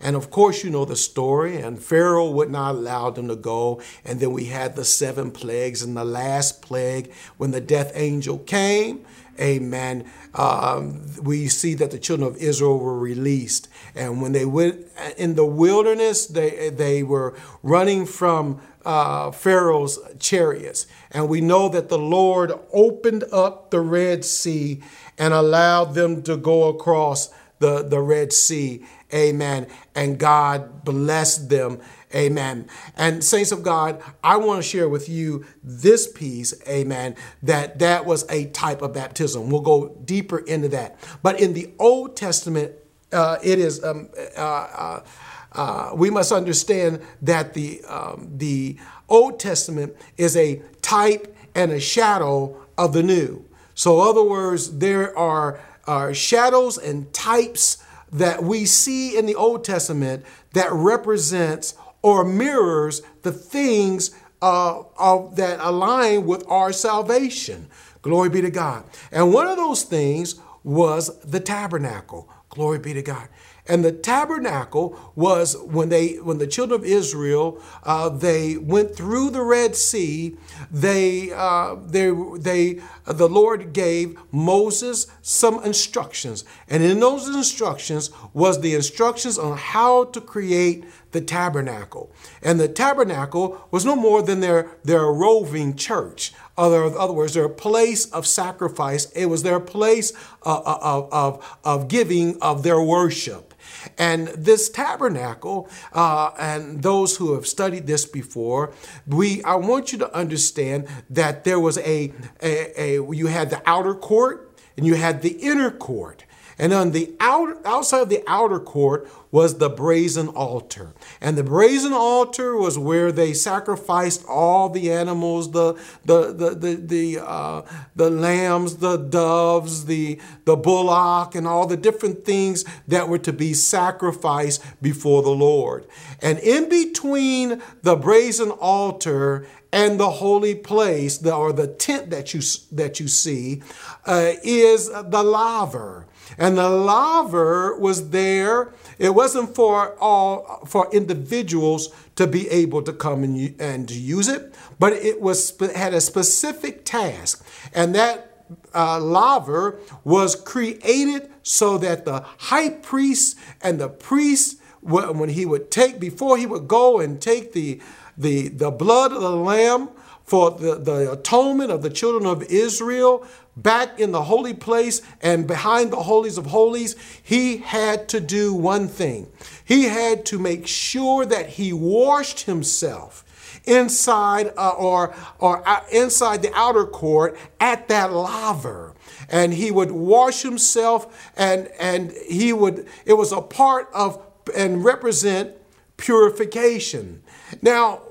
And 0.00 0.14
of 0.14 0.30
course, 0.30 0.62
you 0.62 0.70
know 0.70 0.84
the 0.84 0.94
story, 0.94 1.56
and 1.56 1.82
Pharaoh 1.82 2.30
would 2.30 2.50
not 2.50 2.76
allow 2.76 3.10
them 3.10 3.26
to 3.26 3.34
go. 3.34 3.82
And 4.04 4.20
then 4.20 4.30
we 4.30 4.44
had 4.44 4.76
the 4.76 4.84
seven 4.84 5.32
plagues, 5.32 5.82
and 5.82 5.96
the 5.96 6.04
last 6.04 6.62
plague, 6.62 7.12
when 7.36 7.50
the 7.50 7.60
death 7.60 7.90
angel 7.94 8.38
came, 8.38 9.04
amen, 9.40 10.04
um, 10.34 11.02
we 11.22 11.48
see 11.48 11.74
that 11.74 11.90
the 11.90 11.98
children 11.98 12.28
of 12.28 12.36
Israel 12.36 12.78
were 12.78 12.98
released. 12.98 13.68
And 13.94 14.20
when 14.20 14.32
they 14.32 14.44
went 14.44 14.86
in 15.16 15.34
the 15.34 15.46
wilderness, 15.46 16.26
they, 16.26 16.70
they 16.70 17.02
were 17.02 17.36
running 17.62 18.06
from 18.06 18.60
uh, 18.84 19.30
Pharaoh's 19.30 19.98
chariots. 20.18 20.86
And 21.10 21.28
we 21.28 21.40
know 21.40 21.68
that 21.68 21.88
the 21.88 21.98
Lord 21.98 22.52
opened 22.72 23.24
up 23.32 23.70
the 23.70 23.80
Red 23.80 24.24
Sea 24.24 24.82
and 25.18 25.34
allowed 25.34 25.94
them 25.94 26.22
to 26.22 26.36
go 26.36 26.68
across 26.68 27.32
the, 27.58 27.82
the 27.82 28.00
Red 28.00 28.32
Sea. 28.32 28.84
Amen. 29.12 29.66
And 29.94 30.18
God 30.18 30.84
blessed 30.84 31.48
them. 31.48 31.80
Amen. 32.14 32.68
And 32.96 33.22
saints 33.22 33.52
of 33.52 33.62
God, 33.62 34.02
I 34.24 34.38
want 34.38 34.62
to 34.62 34.68
share 34.68 34.88
with 34.88 35.08
you 35.08 35.44
this 35.62 36.10
piece, 36.10 36.54
amen, 36.66 37.16
that 37.42 37.78
that 37.80 38.06
was 38.06 38.24
a 38.30 38.46
type 38.46 38.80
of 38.80 38.94
baptism. 38.94 39.50
We'll 39.50 39.60
go 39.60 39.88
deeper 40.04 40.38
into 40.38 40.68
that. 40.68 40.98
But 41.22 41.38
in 41.38 41.52
the 41.52 41.70
Old 41.78 42.16
Testament, 42.16 42.72
uh, 43.12 43.36
it 43.42 43.58
is, 43.58 43.84
um, 43.84 44.08
uh, 44.36 44.40
uh, 44.40 45.04
uh 45.52 45.90
we 45.94 46.08
must 46.08 46.32
understand 46.32 47.02
that 47.20 47.52
the, 47.52 47.84
um, 47.84 48.30
the 48.36 48.78
Old 49.08 49.38
Testament 49.38 49.94
is 50.16 50.36
a 50.36 50.62
type 50.80 51.36
and 51.54 51.72
a 51.72 51.80
shadow 51.80 52.56
of 52.78 52.94
the 52.94 53.02
new. 53.02 53.44
So, 53.74 54.02
in 54.02 54.08
other 54.08 54.24
words, 54.24 54.78
there 54.78 55.16
are, 55.16 55.60
are 55.84 56.14
shadows 56.14 56.78
and 56.78 57.12
types 57.12 57.84
that 58.12 58.42
we 58.42 58.64
see 58.64 59.16
in 59.16 59.26
the 59.26 59.34
Old 59.34 59.64
Testament 59.64 60.24
that 60.52 60.72
represents 60.72 61.74
or 62.08 62.24
mirrors 62.24 63.02
the 63.22 63.32
things 63.32 64.10
uh, 64.40 64.82
of, 64.98 65.36
that 65.36 65.58
align 65.60 66.26
with 66.26 66.42
our 66.48 66.72
salvation. 66.72 67.68
Glory 68.00 68.30
be 68.30 68.40
to 68.40 68.50
God. 68.50 68.84
And 69.12 69.34
one 69.34 69.46
of 69.46 69.56
those 69.56 69.82
things 69.82 70.40
was 70.64 71.18
the 71.20 71.40
tabernacle. 71.40 72.30
Glory 72.48 72.78
be 72.78 72.94
to 72.94 73.02
God. 73.02 73.28
And 73.70 73.84
the 73.84 73.92
tabernacle 73.92 74.98
was 75.14 75.54
when 75.58 75.90
they 75.90 76.14
when 76.14 76.38
the 76.38 76.46
children 76.46 76.80
of 76.80 76.86
Israel 76.86 77.62
uh, 77.82 78.08
they 78.08 78.56
went 78.56 78.96
through 78.96 79.28
the 79.30 79.42
Red 79.42 79.76
Sea. 79.76 80.38
They 80.70 81.30
uh, 81.32 81.76
they 81.84 82.10
they 82.38 82.80
the 83.04 83.28
Lord 83.28 83.74
gave 83.74 84.18
Moses 84.32 85.06
some 85.20 85.62
instructions, 85.62 86.44
and 86.66 86.82
in 86.82 86.98
those 87.00 87.28
instructions 87.28 88.10
was 88.32 88.62
the 88.62 88.74
instructions 88.74 89.38
on 89.38 89.58
how 89.58 90.04
to 90.04 90.20
create 90.20 90.86
the 91.12 91.20
tabernacle. 91.20 92.12
And 92.42 92.60
the 92.60 92.68
tabernacle 92.68 93.66
was 93.70 93.84
no 93.84 93.96
more 93.96 94.22
than 94.22 94.40
their, 94.40 94.70
their 94.84 95.06
roving 95.06 95.74
church. 95.76 96.32
Other, 96.56 96.84
in 96.84 96.94
other 96.96 97.12
words, 97.12 97.34
their 97.34 97.48
place 97.48 98.06
of 98.06 98.26
sacrifice. 98.26 99.10
It 99.12 99.26
was 99.26 99.42
their 99.42 99.60
place 99.60 100.10
of, 100.42 100.46
uh, 100.46 100.60
uh, 100.60 100.78
of, 100.82 101.12
of, 101.12 101.58
of 101.64 101.88
giving 101.88 102.40
of 102.42 102.62
their 102.62 102.80
worship. 102.80 103.54
And 103.96 104.28
this 104.28 104.68
tabernacle, 104.68 105.68
uh, 105.92 106.30
and 106.38 106.82
those 106.82 107.16
who 107.16 107.34
have 107.34 107.46
studied 107.46 107.86
this 107.86 108.04
before, 108.06 108.72
we 109.06 109.42
I 109.44 109.54
want 109.56 109.92
you 109.92 109.98
to 109.98 110.14
understand 110.14 110.88
that 111.10 111.44
there 111.44 111.60
was 111.60 111.78
a, 111.78 112.12
a, 112.42 112.80
a 112.80 113.14
you 113.14 113.26
had 113.26 113.50
the 113.50 113.62
outer 113.66 113.94
court 113.94 114.58
and 114.76 114.86
you 114.86 114.94
had 114.94 115.22
the 115.22 115.30
inner 115.30 115.70
court. 115.70 116.24
And 116.58 116.72
on 116.72 116.90
the 116.90 117.14
outer, 117.20 117.56
outside 117.64 118.02
of 118.02 118.08
the 118.08 118.24
outer 118.26 118.58
court 118.58 119.08
was 119.30 119.58
the 119.58 119.68
brazen 119.68 120.28
altar. 120.28 120.92
And 121.20 121.36
the 121.36 121.44
brazen 121.44 121.92
altar 121.92 122.56
was 122.56 122.78
where 122.78 123.12
they 123.12 123.32
sacrificed 123.32 124.24
all 124.26 124.68
the 124.68 124.90
animals, 124.90 125.52
the 125.52 125.74
the 126.04 126.32
the 126.32 126.50
the 126.54 126.74
the, 126.74 127.24
uh, 127.24 127.62
the 127.94 128.10
lambs, 128.10 128.76
the 128.76 128.96
doves, 128.96 129.84
the 129.84 130.18
the 130.46 130.56
bullock, 130.56 131.34
and 131.34 131.46
all 131.46 131.66
the 131.66 131.76
different 131.76 132.24
things 132.24 132.64
that 132.88 133.08
were 133.08 133.18
to 133.18 133.32
be 133.32 133.54
sacrificed 133.54 134.64
before 134.82 135.22
the 135.22 135.30
Lord. 135.30 135.86
And 136.20 136.38
in 136.38 136.68
between 136.68 137.62
the 137.82 137.96
brazen 137.96 138.50
altar 138.50 139.46
and 139.70 140.00
the 140.00 140.10
holy 140.10 140.54
place, 140.54 141.18
the, 141.18 141.34
or 141.34 141.52
the 141.52 141.66
tent 141.66 142.10
that 142.10 142.32
you 142.32 142.40
that 142.72 142.98
you 142.98 143.06
see, 143.08 143.62
uh, 144.06 144.32
is 144.42 144.88
the 144.88 145.22
laver. 145.22 146.07
And 146.36 146.58
the 146.58 146.68
laver 146.68 147.78
was 147.78 148.10
there. 148.10 148.72
It 148.98 149.14
wasn't 149.14 149.54
for 149.54 149.96
all 150.00 150.64
for 150.66 150.92
individuals 150.92 151.88
to 152.16 152.26
be 152.26 152.48
able 152.48 152.82
to 152.82 152.92
come 152.92 153.22
and, 153.22 153.60
and 153.60 153.90
use 153.90 154.28
it, 154.28 154.54
but 154.78 154.92
it 154.92 155.20
was 155.20 155.56
had 155.74 155.94
a 155.94 156.00
specific 156.00 156.84
task. 156.84 157.44
And 157.72 157.94
that 157.94 158.28
uh, 158.74 158.98
laver 159.00 159.78
was 160.04 160.34
created 160.34 161.30
so 161.42 161.78
that 161.78 162.04
the 162.04 162.24
high 162.38 162.70
priest 162.70 163.38
and 163.62 163.80
the 163.80 163.88
priest, 163.88 164.60
when 164.80 165.28
he 165.28 165.46
would 165.46 165.70
take, 165.70 165.98
before 165.98 166.36
he 166.36 166.46
would 166.46 166.68
go 166.68 167.00
and 167.00 167.20
take 167.20 167.52
the, 167.52 167.80
the, 168.16 168.48
the 168.48 168.70
blood 168.70 169.12
of 169.12 169.20
the 169.20 169.36
lamb 169.36 169.90
for 170.24 170.50
the, 170.50 170.74
the 170.74 171.10
atonement 171.12 171.70
of 171.70 171.82
the 171.82 171.90
children 171.90 172.26
of 172.26 172.42
Israel, 172.44 173.26
back 173.62 173.98
in 173.98 174.12
the 174.12 174.22
holy 174.22 174.54
place 174.54 175.02
and 175.20 175.46
behind 175.46 175.92
the 175.92 175.96
holies 175.96 176.38
of 176.38 176.46
holies, 176.46 176.96
he 177.22 177.58
had 177.58 178.08
to 178.10 178.20
do 178.20 178.54
one 178.54 178.88
thing. 178.88 179.30
He 179.64 179.84
had 179.84 180.24
to 180.26 180.38
make 180.38 180.66
sure 180.66 181.26
that 181.26 181.50
he 181.50 181.72
washed 181.72 182.42
himself 182.42 183.24
inside 183.64 184.52
uh, 184.56 184.70
or 184.70 185.14
or 185.38 185.66
uh, 185.68 185.80
inside 185.92 186.42
the 186.42 186.52
outer 186.54 186.86
court 186.86 187.36
at 187.60 187.88
that 187.88 188.12
laver. 188.12 188.94
And 189.28 189.52
he 189.52 189.70
would 189.70 189.90
wash 189.90 190.42
himself 190.42 191.32
and 191.36 191.68
and 191.78 192.12
he 192.28 192.52
would 192.52 192.86
it 193.04 193.14
was 193.14 193.32
a 193.32 193.42
part 193.42 193.88
of 193.92 194.24
and 194.56 194.84
represent 194.84 195.54
purification. 195.96 197.22
Now 197.60 198.02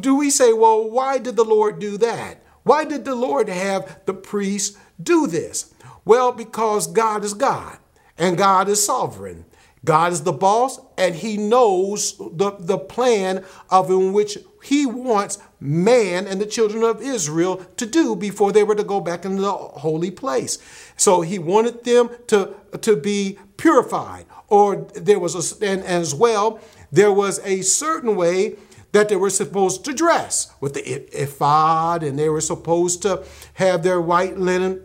do 0.00 0.16
we 0.16 0.30
say 0.30 0.52
well 0.52 0.90
why 0.90 1.18
did 1.18 1.36
the 1.36 1.44
lord 1.44 1.78
do 1.78 1.96
that? 1.98 2.42
Why 2.64 2.84
did 2.84 3.04
the 3.04 3.14
lord 3.14 3.48
have 3.48 4.00
the 4.06 4.14
priest 4.14 4.76
do 5.02 5.26
this? 5.26 5.74
Well, 6.04 6.32
because 6.32 6.86
God 6.86 7.24
is 7.24 7.34
God 7.34 7.78
and 8.16 8.38
God 8.38 8.68
is 8.68 8.84
sovereign. 8.84 9.44
God 9.84 10.12
is 10.12 10.22
the 10.22 10.32
boss 10.32 10.80
and 10.98 11.14
he 11.14 11.36
knows 11.36 12.16
the, 12.18 12.56
the 12.58 12.78
plan 12.78 13.44
of 13.70 13.90
in 13.90 14.12
which 14.12 14.38
he 14.62 14.84
wants 14.84 15.38
man 15.60 16.26
and 16.26 16.40
the 16.40 16.46
children 16.46 16.82
of 16.82 17.00
Israel 17.00 17.58
to 17.76 17.86
do 17.86 18.16
before 18.16 18.50
they 18.50 18.64
were 18.64 18.74
to 18.74 18.82
go 18.82 19.00
back 19.00 19.24
into 19.24 19.42
the 19.42 19.52
holy 19.52 20.10
place. 20.10 20.58
So 20.96 21.20
he 21.20 21.38
wanted 21.38 21.84
them 21.84 22.10
to, 22.28 22.54
to 22.80 22.96
be 22.96 23.38
purified. 23.56 24.26
Or 24.48 24.88
there 24.94 25.20
was 25.20 25.34
a, 25.34 25.64
and 25.64 25.84
as 25.84 26.14
well, 26.14 26.60
there 26.90 27.12
was 27.12 27.38
a 27.44 27.62
certain 27.62 28.16
way 28.16 28.56
that 28.90 29.08
they 29.08 29.16
were 29.16 29.30
supposed 29.30 29.84
to 29.84 29.92
dress 29.92 30.52
with 30.60 30.74
the 30.74 30.82
ephod 31.22 32.02
and 32.02 32.18
they 32.18 32.28
were 32.28 32.40
supposed 32.40 33.02
to 33.02 33.24
have 33.54 33.82
their 33.82 34.00
white 34.00 34.38
linen 34.38 34.82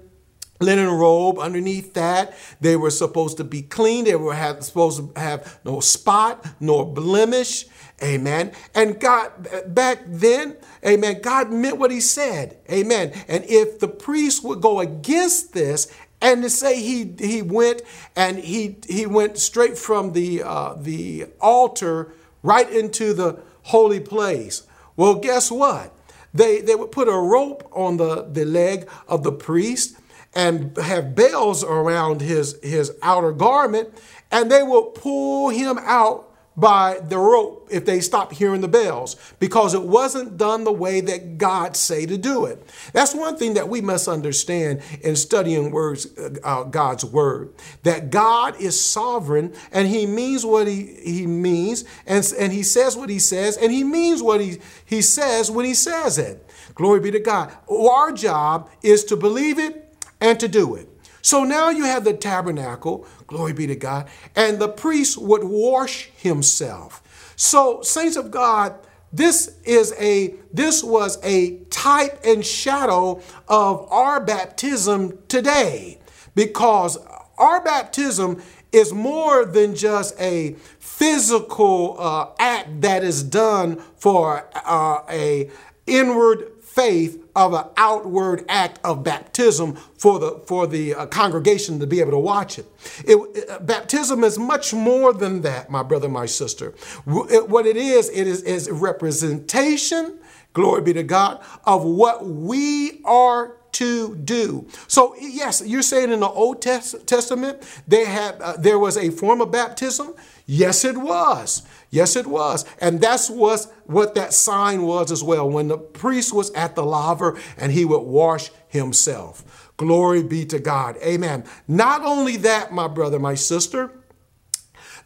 linen 0.62 0.90
robe 0.90 1.40
underneath 1.40 1.94
that. 1.94 2.34
They 2.60 2.76
were 2.76 2.92
supposed 2.92 3.38
to 3.38 3.44
be 3.44 3.62
clean. 3.62 4.06
They 4.06 4.16
were 4.16 4.34
have, 4.34 4.64
supposed 4.64 5.16
to 5.16 5.20
have 5.20 5.60
no 5.66 5.80
spot, 5.80 6.46
nor 6.60 6.86
blemish. 6.86 7.66
Amen. 8.04 8.52
And 8.74 9.00
God, 9.00 9.32
back 9.68 10.00
then, 10.08 10.58
amen, 10.86 11.22
God 11.22 11.52
meant 11.52 11.78
what 11.78 11.92
he 11.92 12.02
said. 12.02 12.58
Amen. 12.72 13.14
And 13.28 13.44
if 13.46 13.80
the 13.80 13.88
priest 13.88 14.44
would 14.44 14.62
go 14.62 14.80
against 14.80 15.54
this 15.54 15.92
and 16.22 16.44
to 16.44 16.50
say 16.50 16.82
he 16.82 17.16
he 17.20 17.42
went 17.42 17.82
and 18.16 18.40
he 18.40 18.78
he 18.88 19.06
went 19.06 19.38
straight 19.38 19.78
from 19.78 20.14
the 20.14 20.44
uh, 20.44 20.76
the 20.76 21.28
altar 21.40 22.14
right 22.44 22.70
into 22.70 23.14
the 23.14 23.40
holy 23.64 24.00
place. 24.00 24.64
Well, 24.96 25.16
guess 25.16 25.52
what? 25.52 25.94
They 26.34 26.62
they 26.62 26.76
would 26.76 26.92
put 26.92 27.08
a 27.08 27.18
rope 27.18 27.70
on 27.72 27.98
the, 27.98 28.24
the 28.24 28.46
leg 28.46 28.90
of 29.08 29.24
the 29.24 29.32
priest 29.32 29.98
and 30.34 30.76
have 30.78 31.16
bells 31.16 31.64
around 31.64 32.22
his, 32.22 32.60
his 32.64 32.94
outer 33.02 33.32
garment, 33.32 33.90
and 34.32 34.50
they 34.50 34.64
will 34.64 34.84
pull 34.84 35.50
him 35.50 35.78
out 35.82 36.32
by 36.58 37.00
the 37.08 37.18
rope 37.18 37.68
if 37.72 37.86
they 37.86 38.02
stopped 38.02 38.34
hearing 38.34 38.60
the 38.60 38.68
bells 38.68 39.16
because 39.40 39.74
it 39.74 39.82
wasn't 39.82 40.38
done 40.38 40.64
the 40.66 40.72
way 40.72 41.00
that 41.00 41.38
God 41.38 41.78
say 41.78 42.06
to 42.06 42.18
do 42.18 42.46
it. 42.46 42.62
That's 42.92 43.16
one 43.16 43.38
thing 43.38 43.54
that 43.54 43.70
we 43.70 43.80
must 43.80 44.08
understand 44.08 44.82
in 45.02 45.16
studying 45.16 45.72
words, 45.72 46.08
uh, 46.44 46.64
God's 46.64 47.06
word, 47.06 47.54
that 47.84 48.12
God 48.12 48.60
is 48.60 48.80
sovereign 48.84 49.54
and 49.72 49.88
he 49.88 50.06
means 50.06 50.46
what 50.46 50.68
he, 50.68 50.98
he 51.04 51.26
means 51.26 51.86
and, 52.06 52.32
and 52.38 52.52
he 52.52 52.64
says 52.64 52.98
what 52.98 53.10
he 53.10 53.20
says 53.20 53.56
and 53.56 53.72
he 53.72 53.86
means 53.86 54.22
what 54.22 54.42
he, 54.42 54.60
he 54.86 55.02
says 55.02 55.50
when 55.50 55.66
he 55.66 55.74
says 55.74 56.18
it. 56.18 56.46
Glory 56.76 57.00
be 57.00 57.12
to 57.12 57.20
God. 57.20 57.52
Our 57.70 58.12
job 58.12 58.70
is 58.82 59.06
to 59.06 59.16
believe 59.16 59.58
it 59.58 59.81
and 60.22 60.40
to 60.40 60.48
do 60.48 60.76
it. 60.76 60.88
So 61.22 61.44
now 61.44 61.70
you 61.70 61.84
have 61.84 62.04
the 62.04 62.14
tabernacle, 62.14 63.06
glory 63.28 63.54
be 63.54 63.68
to 63.68 63.76
God, 63.76 64.08
and 64.36 64.60
the 64.60 64.70
priest 64.70 65.18
would 65.18 65.44
wash 65.44 66.10
himself. 66.16 67.04
So, 67.36 67.82
saints 67.82 68.16
of 68.18 68.32
God, 68.32 68.76
this 69.14 69.58
is 69.64 69.94
a 70.00 70.36
this 70.54 70.84
was 70.84 71.20
a 71.24 71.58
type 71.70 72.20
and 72.24 72.46
shadow 72.46 73.22
of 73.48 73.92
our 73.92 74.24
baptism 74.24 75.20
today 75.28 76.00
because 76.34 76.98
our 77.38 77.62
baptism 77.62 78.42
is 78.72 78.94
more 78.94 79.44
than 79.44 79.76
just 79.76 80.20
a 80.20 80.56
physical 80.80 81.98
uh, 82.00 82.30
act 82.40 82.82
that 82.82 83.04
is 83.04 83.24
done 83.24 83.78
for 83.98 84.48
uh, 84.66 85.02
a 85.10 85.50
inward 85.88 86.61
faith 86.74 87.22
of 87.36 87.54
an 87.54 87.66
outward 87.76 88.46
act 88.48 88.80
of 88.84 89.04
baptism 89.04 89.76
for 89.98 90.20
the 90.20 90.42
for 90.46 90.68
the 90.68 90.96
uh, 90.96 91.06
congregation 91.08 91.80
to 91.80 91.88
be 91.88 92.00
able 92.00 92.12
to 92.12 92.20
watch 92.20 92.58
it. 92.58 92.66
it 93.06 93.50
uh, 93.50 93.60
baptism 93.60 94.24
is 94.24 94.40
much 94.40 94.74
more 94.74 95.14
than 95.14 95.42
that, 95.42 95.70
my 95.70 95.84
brother, 95.84 96.08
my 96.08 96.26
sister. 96.26 96.74
It, 97.08 97.50
what 97.50 97.66
it 97.66 97.76
is, 97.76 98.10
it 98.10 98.26
is 98.26 98.42
is 98.44 98.70
representation. 98.70 100.18
Glory 100.54 100.82
be 100.82 100.94
to 100.94 101.04
God 101.04 101.44
of 101.66 101.84
what 101.84 102.26
we 102.26 103.02
are 103.04 103.58
to 103.74 104.16
do. 104.16 104.68
So 104.88 105.16
yes, 105.20 105.64
you're 105.66 105.82
saying 105.82 106.12
in 106.12 106.22
the 106.22 106.30
Old 106.30 106.62
Testament 106.62 107.64
they 107.88 108.06
had 108.06 108.42
uh, 108.42 108.58
there 108.58 108.80
was 108.80 108.98
a 108.98 109.10
form 109.10 109.42
of 109.42 109.52
baptism. 109.52 110.14
Yes, 110.46 110.84
it 110.84 110.98
was. 110.98 111.64
Yes, 111.92 112.16
it 112.16 112.26
was. 112.26 112.66
And 112.80 113.02
that's 113.02 113.30
was 113.30 113.70
what 113.86 114.16
that 114.16 114.34
sign 114.34 114.84
was 114.84 115.12
as 115.12 115.22
well. 115.22 115.48
When 115.48 115.68
the 115.68 115.78
priest 115.78 116.34
was 116.34 116.50
at 116.52 116.74
the 116.74 116.86
laver 116.86 117.38
and 117.58 117.72
he 117.74 117.84
would 117.86 118.00
wash 118.00 118.50
himself. 118.70 119.72
Glory 119.76 120.24
be 120.24 120.46
to 120.46 120.58
God. 120.58 120.96
Amen. 121.04 121.44
Not 121.68 122.04
only 122.04 122.38
that, 122.38 122.72
my 122.72 122.88
brother, 122.88 123.20
my 123.20 123.36
sister, 123.36 123.92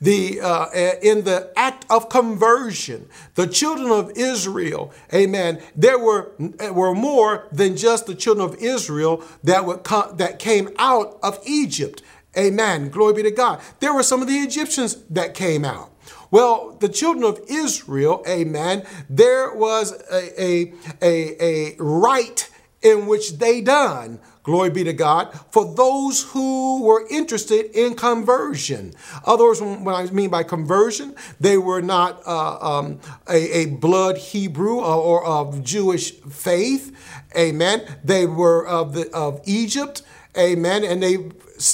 the 0.01 0.41
uh, 0.41 0.67
in 1.01 1.23
the 1.23 1.51
act 1.55 1.85
of 1.89 2.09
conversion 2.09 3.07
the 3.35 3.47
children 3.47 3.89
of 3.89 4.11
israel 4.17 4.93
amen 5.13 5.61
there 5.73 5.97
were 5.97 6.33
were 6.73 6.93
more 6.93 7.47
than 7.51 7.77
just 7.77 8.05
the 8.05 8.13
children 8.13 8.45
of 8.45 8.55
israel 8.61 9.23
that 9.41 9.65
would 9.65 9.83
come, 9.83 10.17
that 10.17 10.37
came 10.37 10.69
out 10.77 11.17
of 11.23 11.39
egypt 11.45 12.01
amen 12.37 12.89
glory 12.89 13.13
be 13.13 13.23
to 13.23 13.31
god 13.31 13.61
there 13.79 13.93
were 13.93 14.03
some 14.03 14.21
of 14.21 14.27
the 14.27 14.35
egyptians 14.35 15.01
that 15.09 15.33
came 15.33 15.63
out 15.63 15.94
well, 16.35 16.75
the 16.81 16.89
children 16.89 17.23
of 17.23 17.39
Israel, 17.47 18.21
amen, 18.27 18.85
there 19.09 19.53
was 19.53 19.93
a, 20.11 20.43
a, 20.43 20.73
a, 21.01 21.43
a 21.43 21.75
rite 21.79 22.49
in 22.81 23.05
which 23.05 23.37
they 23.37 23.61
done 23.61 24.19
glory 24.43 24.69
be 24.69 24.83
to 24.83 24.91
God, 24.91 25.33
for 25.49 25.73
those 25.73 26.23
who 26.33 26.83
were 26.83 27.07
interested 27.09 27.71
in 27.73 27.95
conversion. 27.95 28.93
Other 29.25 29.45
words, 29.45 29.61
what 29.61 29.95
I 29.95 30.11
mean 30.11 30.29
by 30.29 30.43
conversion, 30.43 31.15
they 31.39 31.57
were 31.57 31.81
not 31.81 32.21
uh, 32.27 32.57
um, 32.59 32.99
a, 33.29 33.61
a, 33.61 33.65
blood 33.67 34.17
Hebrew 34.17 34.81
or, 34.81 35.21
or, 35.21 35.25
of 35.25 35.63
Jewish 35.63 36.11
faith, 36.11 36.95
amen. 37.35 37.81
They 38.03 38.27
were 38.27 38.67
of, 38.67 38.93
the, 38.93 39.09
of 39.15 39.41
Egypt, 39.45 40.03
amen, 40.37 40.83
and 40.83 41.01
they, 41.01 41.17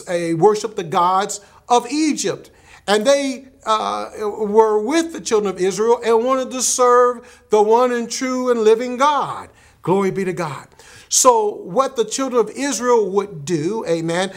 they 0.08 0.36
worshiped 0.36 0.76
the 0.76 0.84
gods 0.84 1.42
of 1.68 1.92
Egypt. 1.92 2.51
And 2.88 3.06
they 3.06 3.46
uh, 3.66 4.10
were 4.20 4.82
with 4.82 5.14
the 5.14 5.22
children 5.22 5.54
of 5.54 5.62
Israel 5.62 6.00
and 6.04 6.26
wanted 6.26 6.52
to 6.52 6.62
serve 6.62 7.46
the 7.50 7.62
one 7.62 7.92
and 7.92 8.12
true 8.12 8.50
and 8.50 8.62
living 8.62 8.98
God. 8.98 9.50
Glory 9.82 10.12
be 10.12 10.26
to 10.26 10.34
God. 10.34 10.68
So, 11.10 11.56
what 11.56 11.98
the 11.98 12.06
children 12.06 12.40
of 12.40 12.50
Israel 12.52 13.10
would 13.10 13.44
do, 13.44 13.86
amen, 13.86 14.30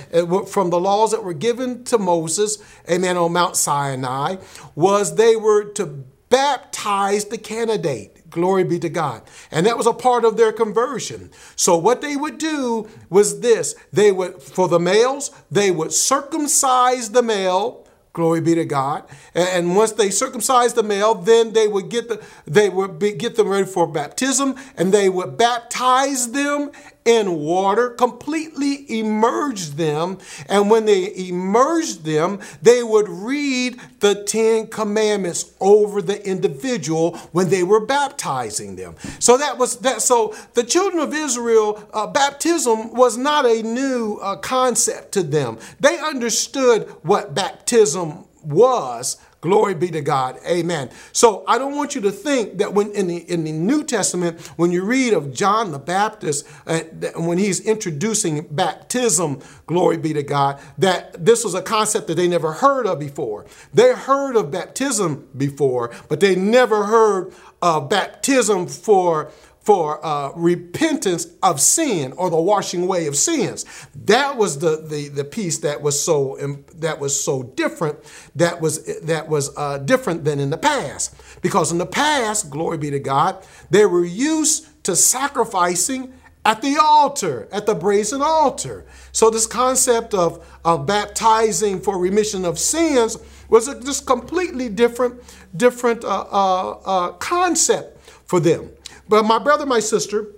from 0.49 0.71
the 0.71 0.81
laws 0.81 1.13
that 1.13 1.23
were 1.23 1.33
given 1.33 1.85
to 1.85 1.99
Moses, 1.99 2.59
amen, 2.91 3.17
on 3.17 3.33
Mount 3.33 3.55
Sinai, 3.55 4.37
was 4.75 5.15
they 5.15 5.37
were 5.37 5.65
to 5.75 6.05
baptize 6.31 7.27
the 7.27 7.39
candidate. 7.39 8.29
Glory 8.29 8.65
be 8.65 8.81
to 8.81 8.89
God. 8.89 9.23
And 9.53 9.67
that 9.67 9.79
was 9.79 9.87
a 9.87 9.93
part 9.93 10.25
of 10.25 10.37
their 10.37 10.51
conversion. 10.51 11.31
So, 11.55 11.77
what 11.77 12.01
they 12.01 12.17
would 12.17 12.39
do 12.39 12.89
was 13.09 13.39
this 13.39 13.77
they 13.93 14.11
would, 14.11 14.43
for 14.43 14.67
the 14.67 14.81
males, 14.81 15.31
they 15.53 15.71
would 15.71 15.93
circumcise 15.93 17.11
the 17.11 17.23
male 17.23 17.84
Glory 18.15 18.41
be 18.41 18.55
to 18.55 18.65
God. 18.65 19.03
And 19.35 19.75
once 19.75 19.91
they 19.91 20.09
circumcised 20.09 20.77
the 20.77 20.85
male, 20.85 21.17
then 21.17 21.53
they 21.53 21.67
would 21.67 21.89
get 21.89 22.09
the 22.09 22.25
they 22.47 22.69
would 22.69 22.97
be, 22.97 23.13
get 23.13 23.35
them 23.35 23.49
ready 23.49 23.67
for 23.67 23.89
baptism, 23.89 24.55
and 24.77 24.95
they 24.95 25.09
would 25.09 25.37
baptize 25.37 26.31
them 26.31 26.71
in 27.05 27.37
water, 27.37 27.91
completely 27.91 28.99
immerse 28.99 29.71
them. 29.71 30.19
And 30.49 30.71
when 30.71 30.87
they 30.87 31.15
immersed 31.29 32.05
them, 32.05 32.41
they 32.63 32.83
would 32.83 33.09
read 33.09 33.79
the 34.01 34.25
Ten 34.25 34.69
Commandments 34.69 35.53
over 35.61 36.01
the 36.01 36.27
individual 36.27 37.17
when 37.33 37.51
they 37.51 37.63
were 37.63 37.85
baptizing 37.85 38.77
them. 38.77 38.97
So 39.19 39.37
that 39.37 39.59
was 39.59 39.79
that. 39.81 40.03
So 40.03 40.35
the 40.55 40.65
children 40.65 41.03
of 41.03 41.13
Israel, 41.13 41.87
uh, 41.93 42.07
baptism 42.07 42.95
was 42.95 43.17
not 43.19 43.45
a 43.45 43.63
new 43.63 44.19
uh, 44.23 44.37
concept 44.37 45.13
to 45.13 45.23
them. 45.23 45.59
They 45.81 45.99
understood 45.99 46.89
what 47.03 47.35
baptism 47.35 48.25
was 48.43 49.19
Glory 49.45 49.75
be 49.75 49.91
to 49.91 50.01
God. 50.01 50.39
Amen. 50.49 50.89
So 51.13 51.45
I 51.47 51.59
don't 51.59 51.77
want 51.77 51.95
you 51.95 52.01
to 52.01 52.11
think 52.11 52.57
that 52.57 52.73
when 52.73 52.91
in 52.93 53.09
the 53.09 53.19
in 53.31 53.45
the 53.45 53.53
New 53.53 53.85
Testament, 53.85 54.41
when 54.57 54.73
you 54.73 54.83
read 54.83 55.13
of 55.13 55.35
John 55.35 55.71
the 55.71 55.79
Baptist, 55.79 56.49
uh, 56.67 56.81
when 57.17 57.37
he's 57.37 57.61
introducing 57.61 58.47
baptism, 58.51 59.41
glory 59.67 59.99
be 59.99 60.15
to 60.15 60.23
God, 60.23 60.59
that 60.79 61.27
this 61.27 61.45
was 61.45 61.53
a 61.53 61.61
concept 61.61 62.07
that 62.07 62.15
they 62.15 62.27
never 62.27 62.53
heard 62.53 62.87
of 62.87 62.99
before. 62.99 63.45
They 63.75 63.93
heard 63.93 64.35
of 64.35 64.51
baptism 64.51 65.29
before, 65.37 65.91
but 66.09 66.21
they 66.21 66.35
never 66.35 66.85
heard 66.87 67.35
of 67.61 67.91
baptism 67.91 68.67
for 68.67 69.31
for 69.65 70.05
uh, 70.05 70.31
repentance 70.37 71.27
of 71.43 71.59
sin 71.59 72.13
or 72.13 72.29
the 72.29 72.41
washing 72.41 72.83
away 72.83 73.07
of 73.07 73.17
sins. 73.17 73.65
That 74.05 74.37
was 74.37 74.59
the, 74.59 74.77
the, 74.77 75.09
the 75.09 75.25
piece 75.25 75.59
that 75.59 75.81
was 75.81 76.01
so 76.03 76.37
that 76.77 77.01
was 77.01 77.19
so 77.19 77.43
different. 77.43 77.99
That 78.37 78.61
was 78.61 78.85
that 79.01 79.29
was 79.29 79.57
uh, 79.57 79.79
different 79.79 80.25
than 80.25 80.39
in 80.39 80.51
the 80.51 80.59
past. 80.59 81.15
Because 81.41 81.73
in 81.73 81.79
the 81.79 81.87
past, 81.87 82.51
glory 82.51 82.79
be 82.79 82.91
to 82.91 82.99
God, 82.99 83.45
they 83.71 83.87
were 83.87 84.05
used 84.05 84.85
to 84.85 84.95
sacrificing 84.95 86.13
at 86.45 86.61
the 86.61 86.77
altar, 86.81 87.49
at 87.51 87.65
the 87.65 87.75
brazen 87.75 88.21
altar. 88.21 88.85
So 89.13 89.31
this 89.31 89.47
concept 89.47 90.13
of, 90.13 90.47
of 90.63 90.85
baptizing 90.85 91.81
for 91.81 91.99
remission 91.99 92.45
of 92.45 92.59
sins 92.59 93.17
was 93.49 93.67
a 93.67 93.81
just 93.81 94.07
completely 94.07 94.69
different 94.69 95.23
different 95.57 96.05
uh, 96.05 96.27
uh, 96.31 96.71
uh 96.85 97.13
concept 97.13 97.99
for 98.27 98.41
them. 98.41 98.69
But 99.09 99.25
my 99.25 99.39
brother, 99.39 99.67
my 99.67 99.81
sister, 99.81 100.33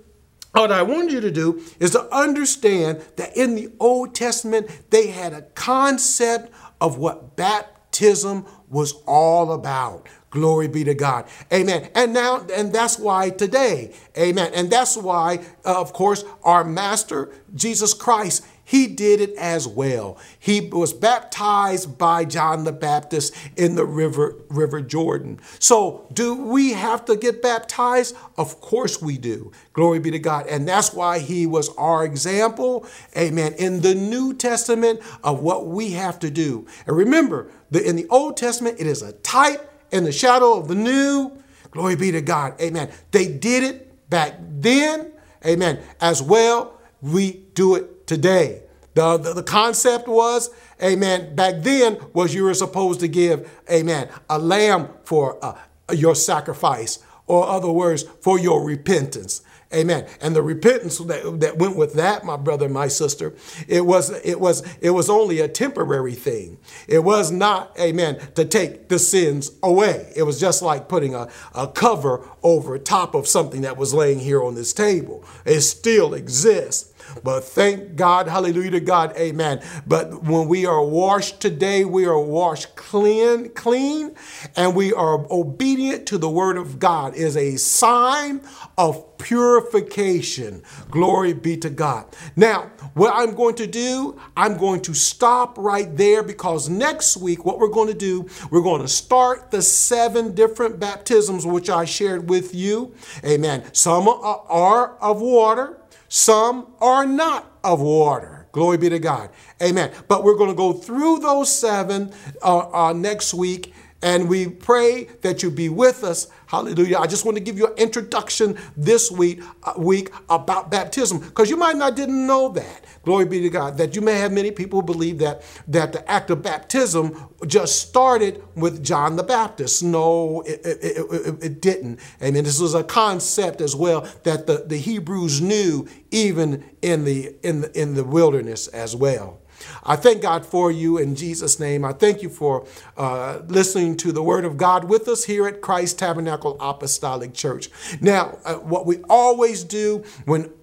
what 0.53 0.71
I 0.71 0.81
want 0.81 1.11
you 1.11 1.21
to 1.21 1.31
do 1.31 1.61
is 1.79 1.91
to 1.91 2.03
understand 2.13 3.01
that 3.17 3.35
in 3.37 3.55
the 3.55 3.71
Old 3.79 4.15
Testament, 4.15 4.69
they 4.89 5.07
had 5.07 5.33
a 5.33 5.43
concept 5.43 6.51
of 6.81 6.97
what 6.97 7.35
baptism 7.35 8.45
was 8.69 8.93
all 9.05 9.51
about. 9.51 10.07
Glory 10.29 10.67
be 10.67 10.83
to 10.83 10.93
God. 10.93 11.25
Amen. 11.53 11.89
And 11.95 12.13
now, 12.13 12.45
and 12.53 12.73
that's 12.73 12.99
why 12.99 13.29
today, 13.29 13.93
amen. 14.17 14.51
And 14.53 14.69
that's 14.69 14.97
why, 14.97 15.39
uh, 15.65 15.79
of 15.79 15.93
course, 15.93 16.25
our 16.43 16.63
Master, 16.63 17.31
Jesus 17.55 17.93
Christ, 17.93 18.45
he 18.67 18.87
did 18.87 19.21
it 19.21 19.33
as 19.37 19.65
well. 19.65 20.17
He 20.37 20.59
was 20.59 20.91
baptized 20.91 21.97
by 21.97 22.25
John 22.25 22.65
the 22.65 22.73
Baptist 22.73 23.33
in 23.55 23.75
the 23.75 23.85
river, 23.85 24.35
river 24.49 24.81
Jordan. 24.81 25.39
So, 25.57 26.05
do 26.11 26.35
we 26.35 26.73
have 26.73 27.05
to 27.05 27.15
get 27.15 27.41
baptized? 27.41 28.13
Of 28.35 28.59
course 28.59 29.01
we 29.01 29.17
do. 29.17 29.53
Glory 29.71 29.99
be 29.99 30.11
to 30.11 30.19
God. 30.19 30.47
And 30.47 30.67
that's 30.67 30.91
why 30.91 31.19
he 31.19 31.45
was 31.45 31.73
our 31.77 32.03
example, 32.03 32.85
amen, 33.15 33.53
in 33.53 33.79
the 33.79 33.95
New 33.95 34.33
Testament 34.33 34.99
of 35.23 35.39
what 35.39 35.67
we 35.67 35.91
have 35.91 36.19
to 36.19 36.29
do. 36.29 36.67
And 36.85 36.97
remember, 36.97 37.49
that 37.71 37.87
in 37.87 37.95
the 37.95 38.07
Old 38.09 38.35
Testament, 38.35 38.81
it 38.81 38.87
is 38.87 39.01
a 39.01 39.13
type 39.13 39.71
and 39.93 40.05
the 40.05 40.11
shadow 40.11 40.59
of 40.59 40.67
the 40.67 40.75
new. 40.75 41.31
Glory 41.71 41.95
be 41.95 42.11
to 42.11 42.21
God. 42.21 42.59
Amen. 42.59 42.91
They 43.11 43.31
did 43.31 43.63
it 43.63 44.09
back 44.09 44.35
then. 44.41 45.13
Amen. 45.45 45.79
As 46.01 46.21
well, 46.21 46.77
we 47.01 47.45
do 47.53 47.75
it 47.75 47.96
today. 48.07 48.63
The, 48.95 49.17
the, 49.17 49.33
the 49.33 49.43
concept 49.43 50.07
was, 50.07 50.49
amen, 50.81 51.35
back 51.35 51.61
then 51.61 51.99
was 52.13 52.33
you 52.33 52.43
were 52.43 52.55
supposed 52.55 52.99
to 53.01 53.07
give, 53.07 53.47
amen, 53.69 54.09
a 54.27 54.39
lamb 54.39 54.89
for 55.03 55.37
uh, 55.45 55.55
your 55.93 56.15
sacrifice, 56.15 56.97
or 57.27 57.47
other 57.47 57.69
words, 57.69 58.03
for 58.21 58.39
your 58.39 58.65
repentance. 58.65 59.43
Amen. 59.73 60.07
And 60.21 60.33
the 60.33 60.41
repentance 60.41 60.97
that, 60.99 61.41
that 61.41 61.57
went 61.57 61.75
with 61.75 61.95
that, 61.95 62.23
my 62.23 62.37
brother 62.37 62.65
and 62.65 62.73
my 62.73 62.87
sister, 62.87 63.33
it 63.67 63.85
was 63.85 64.11
it 64.23 64.39
was 64.39 64.63
it 64.79 64.91
was 64.91 65.09
only 65.09 65.41
a 65.41 65.49
temporary 65.49 66.13
thing. 66.13 66.57
It 66.87 67.03
was 67.03 67.31
not, 67.31 67.77
amen, 67.77 68.19
to 68.35 68.45
take 68.45 68.87
the 68.87 68.97
sins 68.97 69.51
away. 69.61 70.13
It 70.15 70.23
was 70.23 70.39
just 70.39 70.61
like 70.61 70.87
putting 70.87 71.13
a, 71.15 71.27
a 71.53 71.67
cover 71.67 72.25
over 72.43 72.77
top 72.77 73.13
of 73.13 73.27
something 73.27 73.61
that 73.61 73.75
was 73.75 73.93
laying 73.93 74.19
here 74.19 74.41
on 74.41 74.55
this 74.55 74.71
table. 74.71 75.25
It 75.45 75.59
still 75.61 76.13
exists. 76.13 76.93
But 77.23 77.43
thank 77.43 77.95
God, 77.95 78.27
hallelujah 78.27 78.71
to 78.71 78.79
God, 78.79 79.15
amen. 79.17 79.61
But 79.85 80.23
when 80.23 80.47
we 80.47 80.65
are 80.65 80.83
washed 80.83 81.39
today, 81.39 81.85
we 81.85 82.05
are 82.05 82.19
washed 82.19 82.75
clean, 82.75 83.49
clean, 83.49 84.15
and 84.55 84.75
we 84.75 84.93
are 84.93 85.25
obedient 85.31 86.05
to 86.07 86.17
the 86.17 86.29
word 86.29 86.57
of 86.57 86.79
God 86.79 87.15
is 87.15 87.35
a 87.37 87.57
sign 87.57 88.41
of 88.77 89.17
purification. 89.17 90.63
Glory 90.91 91.33
be 91.33 91.57
to 91.57 91.69
God. 91.69 92.05
Now, 92.35 92.71
what 92.93 93.13
I'm 93.15 93.35
going 93.35 93.55
to 93.55 93.67
do, 93.67 94.19
I'm 94.35 94.57
going 94.57 94.81
to 94.81 94.93
stop 94.93 95.57
right 95.57 95.95
there 95.97 96.23
because 96.23 96.69
next 96.69 97.17
week, 97.17 97.45
what 97.45 97.59
we're 97.59 97.67
going 97.67 97.87
to 97.87 97.93
do, 97.93 98.27
we're 98.51 98.61
going 98.61 98.81
to 98.81 98.87
start 98.87 99.51
the 99.51 99.61
seven 99.61 100.35
different 100.35 100.79
baptisms 100.79 101.45
which 101.45 101.69
I 101.69 101.85
shared 101.85 102.29
with 102.29 102.53
you. 102.53 102.93
Amen. 103.25 103.63
Some 103.73 104.07
are 104.07 104.95
of 104.97 105.21
water. 105.21 105.81
Some 106.09 106.73
are 106.79 107.05
not 107.05 107.51
of 107.63 107.81
water. 107.81 108.47
Glory 108.51 108.77
be 108.77 108.89
to 108.89 108.99
God. 108.99 109.29
Amen. 109.61 109.91
But 110.07 110.23
we're 110.23 110.35
going 110.37 110.49
to 110.49 110.55
go 110.55 110.73
through 110.73 111.19
those 111.19 111.53
seven 111.53 112.11
uh, 112.41 112.87
uh, 112.87 112.93
next 112.93 113.33
week. 113.33 113.73
And 114.01 114.29
we 114.29 114.47
pray 114.47 115.05
that 115.21 115.43
you 115.43 115.49
be 115.51 115.69
with 115.69 116.03
us. 116.03 116.27
Hallelujah. 116.47 116.97
I 116.99 117.07
just 117.07 117.25
want 117.25 117.37
to 117.37 117.43
give 117.43 117.57
you 117.57 117.67
an 117.67 117.73
introduction 117.77 118.57
this 118.77 119.11
week, 119.11 119.41
uh, 119.63 119.73
week 119.77 120.11
about 120.29 120.71
baptism 120.71 121.19
because 121.19 121.49
you 121.49 121.57
might 121.57 121.75
not 121.75 121.95
didn't 121.95 122.25
know 122.27 122.49
that. 122.49 122.85
Glory 123.03 123.25
be 123.25 123.41
to 123.41 123.49
God. 123.49 123.77
That 123.77 123.95
you 123.95 124.01
may 124.01 124.13
have 124.15 124.31
many 124.31 124.51
people 124.51 124.81
who 124.81 124.85
believe 124.85 125.19
that 125.19 125.41
that 125.67 125.93
the 125.93 126.09
act 126.09 126.29
of 126.29 126.43
baptism 126.43 127.27
just 127.47 127.87
started 127.87 128.43
with 128.55 128.83
John 128.83 129.15
the 129.15 129.23
Baptist. 129.23 129.83
No, 129.83 130.41
it, 130.41 130.61
it, 130.65 130.77
it, 130.83 131.43
it 131.43 131.61
didn't. 131.61 131.99
I 132.21 132.31
mean, 132.31 132.43
this 132.43 132.59
was 132.59 132.75
a 132.75 132.83
concept 132.83 133.61
as 133.61 133.75
well 133.75 134.07
that 134.23 134.47
the, 134.47 134.63
the 134.67 134.77
Hebrews 134.77 135.41
knew 135.41 135.87
even 136.11 136.63
in 136.81 137.03
the 137.03 137.35
in 137.43 137.61
the 137.61 137.79
in 137.79 137.95
the 137.95 138.03
wilderness 138.03 138.67
as 138.67 138.95
well. 138.95 139.41
I 139.83 139.95
thank 139.95 140.21
God 140.21 140.45
for 140.45 140.71
you 140.71 140.97
in 140.97 141.15
Jesus' 141.15 141.59
name. 141.59 141.85
I 141.85 141.93
thank 141.93 142.21
you 142.21 142.29
for 142.29 142.65
uh, 142.97 143.39
listening 143.47 143.97
to 143.97 144.11
the 144.11 144.23
Word 144.23 144.45
of 144.45 144.57
God 144.57 144.85
with 144.85 145.07
us 145.07 145.25
here 145.25 145.47
at 145.47 145.61
Christ 145.61 145.99
Tabernacle 145.99 146.57
Apostolic 146.59 147.33
Church. 147.33 147.69
Now, 148.01 148.37
uh, 148.45 148.55
what 148.55 148.85
we 148.85 148.97
always 149.09 149.63
do 149.63 150.03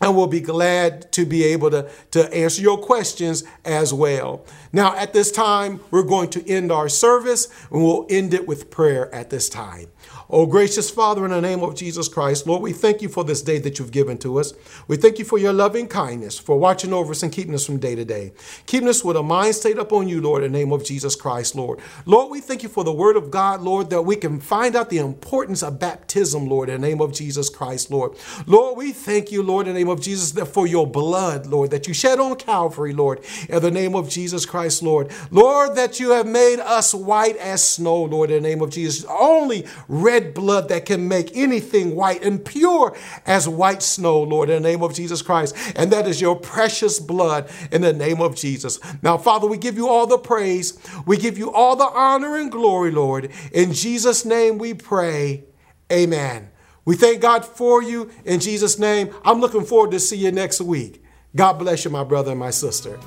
and 0.01 0.15
we'll 0.15 0.27
be 0.27 0.39
glad 0.39 1.11
to 1.13 1.25
be 1.25 1.43
able 1.43 1.71
to, 1.71 1.89
to 2.11 2.33
answer 2.33 2.61
your 2.61 2.77
questions 2.77 3.43
as 3.65 3.93
well. 3.93 4.45
Now, 4.71 4.95
at 4.95 5.13
this 5.13 5.31
time, 5.31 5.79
we're 5.91 6.03
going 6.03 6.29
to 6.31 6.49
end 6.49 6.71
our 6.71 6.89
service 6.89 7.47
and 7.71 7.83
we'll 7.83 8.05
end 8.09 8.33
it 8.33 8.47
with 8.47 8.69
prayer 8.69 9.13
at 9.13 9.29
this 9.29 9.49
time. 9.49 9.87
Oh, 10.29 10.45
gracious 10.45 10.89
Father, 10.89 11.23
in 11.23 11.31
the 11.31 11.39
name 11.39 11.63
of 11.63 11.73
Jesus 11.73 12.09
Christ, 12.09 12.45
Lord, 12.45 12.61
we 12.61 12.73
thank 12.73 13.01
you 13.01 13.07
for 13.07 13.23
this 13.23 13.41
day 13.41 13.59
that 13.59 13.79
you've 13.79 13.93
given 13.93 14.17
to 14.17 14.39
us. 14.39 14.51
We 14.89 14.97
thank 14.97 15.19
you 15.19 15.23
for 15.23 15.37
your 15.37 15.53
loving 15.53 15.87
kindness, 15.87 16.37
for 16.37 16.59
watching 16.59 16.91
over 16.91 17.11
us 17.11 17.23
and 17.23 17.31
keeping 17.31 17.55
us 17.55 17.65
from 17.65 17.77
day 17.77 17.95
to 17.95 18.03
day. 18.03 18.33
Keeping 18.65 18.89
us 18.89 19.05
with 19.05 19.15
a 19.15 19.23
mind 19.23 19.55
stayed 19.55 19.77
upon 19.77 20.09
you, 20.09 20.19
Lord, 20.19 20.43
in 20.43 20.51
the 20.51 20.59
name 20.59 20.73
of 20.73 20.83
Jesus 20.83 21.15
Christ, 21.15 21.55
Lord. 21.55 21.79
Lord, 22.05 22.29
we 22.29 22.41
thank 22.41 22.61
you 22.61 22.67
for 22.67 22.83
the 22.83 22.91
word 22.91 23.15
of 23.15 23.31
God, 23.31 23.61
Lord, 23.61 23.89
that 23.89 24.01
we 24.01 24.17
can 24.17 24.41
find 24.41 24.75
out 24.75 24.89
the 24.89 24.97
importance 24.97 25.63
of 25.63 25.79
baptism, 25.79 26.47
Lord, 26.47 26.67
in 26.67 26.81
the 26.81 26.87
name 26.89 26.99
of 26.99 27.13
Jesus 27.13 27.47
Christ, 27.47 27.89
Lord. 27.89 28.17
Lord, 28.45 28.77
we 28.77 28.91
thank 28.91 29.31
you, 29.31 29.41
Lord, 29.41 29.65
in 29.67 29.75
the 29.75 29.79
name 29.79 29.89
of 29.89 30.01
Jesus, 30.01 30.33
that 30.33 30.47
for 30.47 30.67
your 30.67 30.85
blood, 30.85 31.45
Lord, 31.45 31.71
that 31.71 31.87
you 31.87 31.93
shed 31.93 32.19
on 32.19 32.35
Calvary, 32.35 32.91
Lord, 32.91 33.23
in 33.47 33.61
the 33.61 33.71
name 33.71 33.95
of 33.95 34.09
Jesus 34.09 34.45
Christ, 34.45 34.83
Lord. 34.83 35.09
Lord, 35.31 35.77
that 35.77 36.01
you 36.01 36.09
have 36.09 36.27
made 36.27 36.59
us 36.59 36.93
white 36.93 37.37
as 37.37 37.65
snow, 37.65 38.03
Lord, 38.03 38.29
in 38.29 38.43
the 38.43 38.49
name 38.49 38.61
of 38.61 38.71
Jesus. 38.71 39.05
Only 39.09 39.65
red 39.87 40.16
red 40.17 40.33
blood 40.33 40.69
that 40.69 40.85
can 40.85 41.07
make 41.07 41.35
anything 41.35 41.95
white 41.95 42.23
and 42.23 42.43
pure 42.43 42.95
as 43.25 43.47
white 43.47 43.83
snow, 43.83 44.21
Lord, 44.21 44.49
in 44.49 44.61
the 44.61 44.69
name 44.69 44.81
of 44.81 44.93
Jesus 44.93 45.21
Christ. 45.21 45.55
And 45.75 45.91
that 45.91 46.07
is 46.07 46.19
your 46.19 46.35
precious 46.35 46.99
blood 46.99 47.49
in 47.71 47.81
the 47.81 47.93
name 47.93 48.19
of 48.19 48.35
Jesus. 48.35 48.79
Now, 49.03 49.17
Father, 49.17 49.47
we 49.47 49.57
give 49.57 49.77
you 49.77 49.87
all 49.87 50.07
the 50.07 50.17
praise. 50.17 50.77
We 51.05 51.17
give 51.17 51.37
you 51.37 51.51
all 51.51 51.75
the 51.75 51.85
honor 51.85 52.35
and 52.37 52.51
glory, 52.51 52.91
Lord. 52.91 53.31
In 53.51 53.73
Jesus' 53.73 54.25
name 54.25 54.57
we 54.57 54.73
pray. 54.73 55.43
Amen. 55.91 56.49
We 56.83 56.95
thank 56.95 57.21
God 57.21 57.45
for 57.45 57.83
you 57.83 58.09
in 58.25 58.39
Jesus' 58.39 58.79
name. 58.79 59.13
I'm 59.23 59.39
looking 59.39 59.65
forward 59.65 59.91
to 59.91 59.99
see 59.99 60.17
you 60.17 60.31
next 60.31 60.61
week. 60.61 61.03
God 61.35 61.53
bless 61.53 61.85
you, 61.85 61.91
my 61.91 62.03
brother 62.03 62.31
and 62.31 62.39
my 62.39 62.49
sister. 62.49 62.97